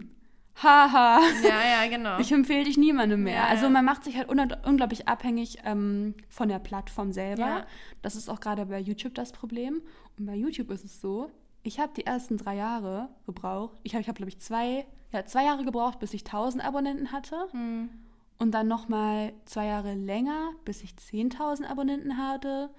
haha. 0.56 1.20
Ja, 1.42 1.82
ja, 1.82 1.88
genau. 1.88 2.18
Ich 2.18 2.32
empfehle 2.32 2.64
dich 2.64 2.76
niemandem 2.76 3.22
mehr. 3.22 3.34
Ja, 3.34 3.46
also 3.46 3.68
man 3.68 3.84
macht 3.84 4.04
sich 4.04 4.16
halt 4.16 4.28
unglaublich 4.28 5.08
abhängig 5.08 5.58
ähm, 5.64 6.14
von 6.28 6.48
der 6.48 6.58
Plattform 6.58 7.12
selber. 7.12 7.42
Ja. 7.42 7.66
Das 8.02 8.16
ist 8.16 8.28
auch 8.28 8.40
gerade 8.40 8.66
bei 8.66 8.78
YouTube 8.78 9.14
das 9.14 9.32
Problem. 9.32 9.82
Und 10.18 10.26
bei 10.26 10.34
YouTube 10.34 10.70
ist 10.70 10.84
es 10.84 11.00
so, 11.00 11.30
ich 11.62 11.78
habe 11.80 11.92
die 11.94 12.06
ersten 12.06 12.36
drei 12.36 12.56
Jahre 12.56 13.08
gebraucht. 13.26 13.78
Ich 13.82 13.94
habe, 13.94 14.02
ich 14.02 14.08
hab, 14.08 14.16
glaube 14.16 14.30
ich, 14.30 14.38
zwei, 14.40 14.86
ja, 15.12 15.24
zwei 15.26 15.44
Jahre 15.44 15.64
gebraucht, 15.64 15.98
bis 15.98 16.14
ich 16.14 16.24
1000 16.24 16.64
Abonnenten 16.64 17.12
hatte. 17.12 17.48
Mhm. 17.52 17.90
Und 18.38 18.52
dann 18.52 18.68
nochmal 18.68 19.34
zwei 19.44 19.66
Jahre 19.66 19.94
länger, 19.94 20.52
bis 20.64 20.82
ich 20.82 20.92
10.000 20.92 21.66
Abonnenten 21.66 22.16
hatte. 22.16 22.70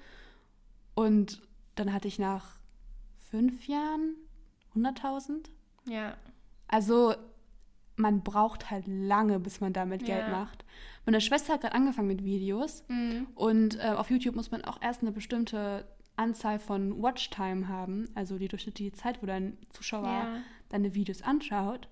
Und 0.95 1.41
dann 1.75 1.93
hatte 1.93 2.07
ich 2.07 2.17
nach 2.17 2.60
fünf 3.29 3.67
Jahren 3.67 4.15
100.000. 4.75 5.49
Ja. 5.88 6.15
Also 6.67 7.13
man 8.01 8.21
braucht 8.21 8.69
halt 8.69 8.85
lange, 8.87 9.39
bis 9.39 9.61
man 9.61 9.73
damit 9.73 10.05
Geld 10.05 10.27
ja. 10.27 10.29
macht. 10.29 10.65
Meine 11.05 11.21
Schwester 11.21 11.53
hat 11.53 11.61
gerade 11.61 11.75
angefangen 11.75 12.07
mit 12.07 12.23
Videos 12.23 12.83
mhm. 12.87 13.27
und 13.35 13.79
äh, 13.79 13.89
auf 13.89 14.09
YouTube 14.09 14.35
muss 14.35 14.51
man 14.51 14.63
auch 14.65 14.81
erst 14.81 15.01
eine 15.01 15.11
bestimmte 15.11 15.85
Anzahl 16.15 16.59
von 16.59 17.01
Watchtime 17.01 17.67
haben, 17.67 18.09
also 18.15 18.37
die 18.37 18.47
durchschnittliche 18.47 18.91
Zeit, 18.91 19.21
wo 19.21 19.25
dein 19.25 19.57
Zuschauer 19.69 20.05
ja. 20.05 20.37
deine 20.69 20.93
Videos 20.93 21.21
anschaut. 21.21 21.87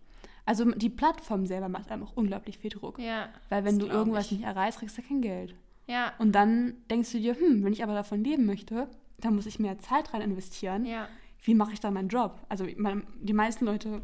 Also 0.46 0.70
die 0.72 0.90
Plattform 0.90 1.46
selber 1.46 1.70
macht 1.70 1.92
einem 1.92 2.04
auch 2.04 2.16
unglaublich 2.16 2.58
viel 2.58 2.72
Druck. 2.72 3.00
Ja, 3.00 3.30
Weil 3.50 3.66
wenn 3.66 3.80
du 3.80 3.86
irgendwas 3.88 4.26
ich. 4.26 4.32
nicht 4.34 4.44
erreichst, 4.44 4.80
kriegst 4.80 4.98
du 4.98 5.02
kein 5.02 5.22
Geld. 5.22 5.56
Ja. 5.88 6.14
Und 6.20 6.34
dann 6.34 6.74
denkst 6.90 7.12
du 7.12 7.20
dir, 7.20 7.36
hm, 7.36 7.64
wenn 7.64 7.74
ich 7.74 7.84
aber 7.84 7.94
davon 7.94 8.24
leben 8.24 8.46
möchte, 8.46 8.88
dann 9.20 9.36
muss 9.36 9.46
ich 9.46 9.60
mehr 9.60 9.78
Zeit 9.80 10.14
rein 10.14 10.22
investieren. 10.22 10.86
Ja. 10.86 11.08
Wie 11.44 11.56
mache 11.56 11.74
ich 11.74 11.80
dann 11.80 11.94
meinen 11.94 12.10
Job? 12.10 12.40
Also 12.50 12.66
man, 12.78 13.04
die 13.22 13.34
meisten 13.34 13.66
Leute 13.66 14.02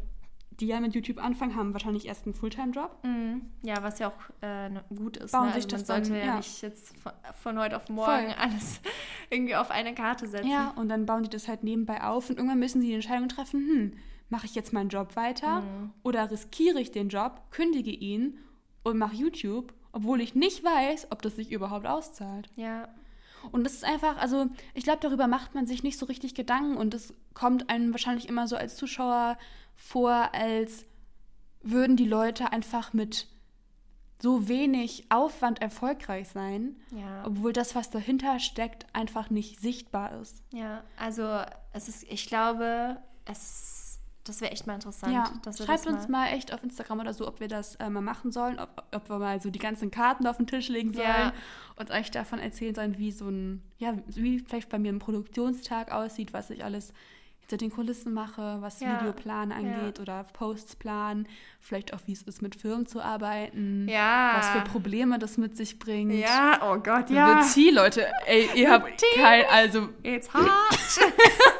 die 0.60 0.66
ja 0.66 0.80
mit 0.80 0.94
YouTube 0.94 1.22
anfangen, 1.22 1.54
haben 1.54 1.72
wahrscheinlich 1.72 2.06
erst 2.06 2.26
einen 2.26 2.34
Fulltime-Job. 2.34 3.04
Mhm. 3.04 3.42
Ja, 3.62 3.82
was 3.82 3.98
ja 3.98 4.08
auch 4.08 4.42
äh, 4.42 4.70
gut 4.94 5.18
ist. 5.18 5.32
Bauen 5.32 5.48
ne? 5.48 5.54
sich 5.54 5.64
also 5.64 5.76
man 5.76 5.80
das 5.80 5.86
sollte 5.86 6.10
dann, 6.10 6.18
ja, 6.18 6.26
ja, 6.26 6.36
nicht 6.36 6.62
jetzt 6.62 6.96
von, 6.98 7.12
von, 7.42 7.58
heute 7.58 7.76
auf 7.76 7.88
morgen 7.88 8.26
Voll. 8.26 8.34
alles 8.38 8.80
irgendwie 9.30 9.56
auf 9.56 9.70
eine 9.70 9.94
Karte 9.94 10.26
setzen. 10.26 10.50
Ja, 10.50 10.72
und 10.76 10.88
dann 10.88 11.06
bauen 11.06 11.22
die 11.22 11.28
das 11.28 11.48
halt 11.48 11.62
nebenbei 11.62 12.02
auf 12.02 12.30
und 12.30 12.36
irgendwann 12.36 12.58
müssen 12.58 12.80
sie 12.80 12.88
die 12.88 12.94
Entscheidung 12.94 13.28
treffen, 13.28 13.60
hm, 13.60 13.92
mache 14.28 14.46
ich 14.46 14.54
jetzt 14.54 14.72
meinen 14.72 14.88
Job 14.88 15.16
weiter 15.16 15.60
mhm. 15.60 15.92
oder 16.02 16.30
riskiere 16.30 16.80
ich 16.80 16.90
den 16.90 17.08
Job, 17.08 17.42
kündige 17.50 17.90
ihn 17.90 18.38
und 18.82 18.98
mache 18.98 19.16
YouTube, 19.16 19.74
obwohl 19.92 20.20
ich 20.20 20.34
nicht 20.34 20.64
weiß, 20.64 21.08
ob 21.10 21.22
das 21.22 21.36
sich 21.36 21.52
überhaupt 21.52 21.86
auszahlt. 21.86 22.48
Ja. 22.56 22.88
Und 23.52 23.64
das 23.64 23.74
ist 23.74 23.84
einfach, 23.84 24.16
also 24.18 24.46
ich 24.74 24.84
glaube, 24.84 25.00
darüber 25.00 25.26
macht 25.26 25.54
man 25.54 25.66
sich 25.66 25.82
nicht 25.82 25.98
so 25.98 26.06
richtig 26.06 26.34
Gedanken 26.34 26.76
und 26.76 26.94
das 26.94 27.14
kommt 27.34 27.70
einem 27.70 27.92
wahrscheinlich 27.92 28.28
immer 28.28 28.46
so 28.46 28.56
als 28.56 28.76
Zuschauer 28.76 29.38
vor, 29.74 30.30
als 30.34 30.84
würden 31.62 31.96
die 31.96 32.06
Leute 32.06 32.52
einfach 32.52 32.92
mit 32.92 33.26
so 34.18 34.48
wenig 34.48 35.06
Aufwand 35.10 35.60
erfolgreich 35.60 36.28
sein, 36.28 36.76
ja. 36.90 37.24
obwohl 37.26 37.52
das, 37.52 37.74
was 37.74 37.90
dahinter 37.90 38.38
steckt, 38.38 38.86
einfach 38.94 39.30
nicht 39.30 39.60
sichtbar 39.60 40.18
ist. 40.20 40.42
Ja, 40.52 40.82
also 40.96 41.42
es 41.72 41.88
ist, 41.88 42.04
ich 42.04 42.26
glaube, 42.26 42.96
es, 43.26 43.85
das 44.28 44.40
wäre 44.40 44.52
echt 44.52 44.66
mal 44.66 44.74
interessant. 44.74 45.12
Ja, 45.12 45.32
schreibt 45.52 45.86
uns 45.86 46.08
mal 46.08 46.28
echt 46.28 46.52
auf 46.52 46.62
Instagram 46.62 47.00
oder 47.00 47.14
so, 47.14 47.26
ob 47.26 47.40
wir 47.40 47.48
das 47.48 47.76
äh, 47.76 47.88
mal 47.88 48.02
machen 48.02 48.32
sollen, 48.32 48.58
ob, 48.58 48.84
ob 48.94 49.08
wir 49.08 49.18
mal 49.18 49.40
so 49.40 49.50
die 49.50 49.58
ganzen 49.58 49.90
Karten 49.90 50.26
auf 50.26 50.36
den 50.36 50.46
Tisch 50.46 50.68
legen 50.68 50.92
sollen 50.92 51.06
ja. 51.06 51.32
und 51.76 51.90
euch 51.90 52.10
davon 52.10 52.38
erzählen 52.38 52.74
sollen, 52.74 52.98
wie 52.98 53.12
so 53.12 53.28
ein, 53.28 53.62
ja, 53.78 53.94
wie 54.06 54.40
vielleicht 54.40 54.68
bei 54.68 54.78
mir 54.78 54.92
ein 54.92 54.98
Produktionstag 54.98 55.92
aussieht, 55.92 56.32
was 56.32 56.50
ich 56.50 56.64
alles 56.64 56.92
hinter 57.48 57.64
den 57.64 57.70
Kulissen 57.70 58.12
mache, 58.12 58.58
was 58.60 58.80
ja. 58.80 59.00
Videoplan 59.00 59.52
angeht 59.52 59.98
ja. 59.98 60.02
oder 60.02 60.24
Posts 60.24 60.76
planen, 60.76 61.28
vielleicht 61.60 61.94
auch 61.94 62.00
wie 62.06 62.12
es 62.12 62.22
ist, 62.22 62.42
mit 62.42 62.56
Firmen 62.56 62.86
zu 62.86 63.00
arbeiten, 63.00 63.86
ja. 63.88 64.32
was 64.36 64.48
für 64.48 64.60
Probleme 64.62 65.18
das 65.18 65.38
mit 65.38 65.56
sich 65.56 65.78
bringt. 65.78 66.12
Ja, 66.12 66.60
oh 66.62 66.78
Gott, 66.78 67.08
ja. 67.08 67.36
Mit 67.36 67.52
Tee, 67.52 67.70
Leute, 67.70 68.06
ey, 68.26 68.48
ihr 68.54 68.70
habt 68.70 69.00
kein, 69.14 69.44
also... 69.48 69.88
Jetzt 70.02 70.34
hart. 70.34 70.48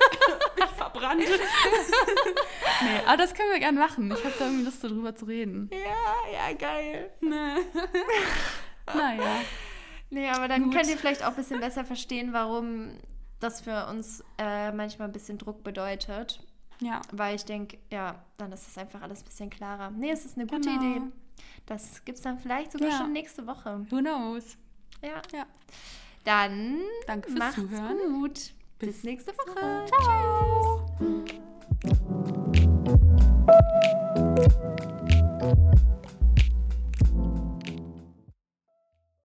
verbrannt. 0.97 1.23
nee, 2.83 3.01
aber 3.07 3.17
das 3.17 3.35
können 3.35 3.53
wir 3.53 3.59
gerne 3.59 3.79
machen. 3.79 4.11
Ich 4.11 4.25
habe 4.25 4.35
da 4.39 4.45
irgendwie 4.47 4.65
Lust, 4.65 4.83
darüber 4.83 5.15
zu 5.15 5.27
reden. 5.27 5.71
Ja, 5.73 6.33
ja, 6.33 6.57
geil. 6.57 7.11
Nee. 7.21 7.57
naja. 8.95 9.41
Nee, 10.11 10.29
aber 10.29 10.49
dann 10.49 10.65
Gut. 10.65 10.75
könnt 10.75 10.89
ihr 10.89 10.97
vielleicht 10.97 11.23
auch 11.23 11.31
ein 11.31 11.37
bisschen 11.37 11.61
besser 11.61 11.85
verstehen, 11.85 12.33
warum 12.33 12.99
das 13.41 13.61
für 13.61 13.87
uns 13.89 14.23
äh, 14.39 14.73
manchmal 14.73 15.09
ein 15.09 15.13
bisschen 15.13 15.39
Druck 15.39 15.63
bedeutet. 15.63 16.41
Ja. 16.81 17.01
Weil 17.13 17.37
ich 17.37 17.45
denke, 17.45 17.79
ja, 17.91 18.23
dann 18.37 18.53
ist 18.53 18.67
das 18.67 18.79
einfach 18.79 19.03
alles 19.03 19.23
ein 19.23 19.25
bisschen 19.25 19.51
klarer. 19.51 19.91
Nee, 19.91 20.11
es 20.11 20.25
ist 20.25 20.37
eine 20.37 20.47
gute 20.47 20.69
genau. 20.69 20.81
Idee. 20.81 21.03
Das 21.67 22.05
gibt 22.05 22.19
es 22.19 22.25
dann 22.25 22.39
vielleicht 22.39 22.73
sogar 22.73 22.89
ja. 22.89 22.99
schon 22.99 23.13
nächste 23.13 23.47
Woche. 23.47 23.85
Who 23.91 23.99
knows? 23.99 24.57
Ja. 25.03 25.23
ja. 25.33 25.47
Dann 26.25 26.81
Danke 27.07 27.29
fürs 27.29 27.39
macht's 27.39 27.57
Zuhören. 27.57 28.21
gut. 28.21 28.55
Bis, 28.79 28.89
Bis 28.89 29.05
nächste 29.05 29.33
Woche. 29.33 29.87
Ciao. 29.87 30.81
Tschüss. 30.81 30.86
Thank 30.99 31.33
you. 33.51 34.06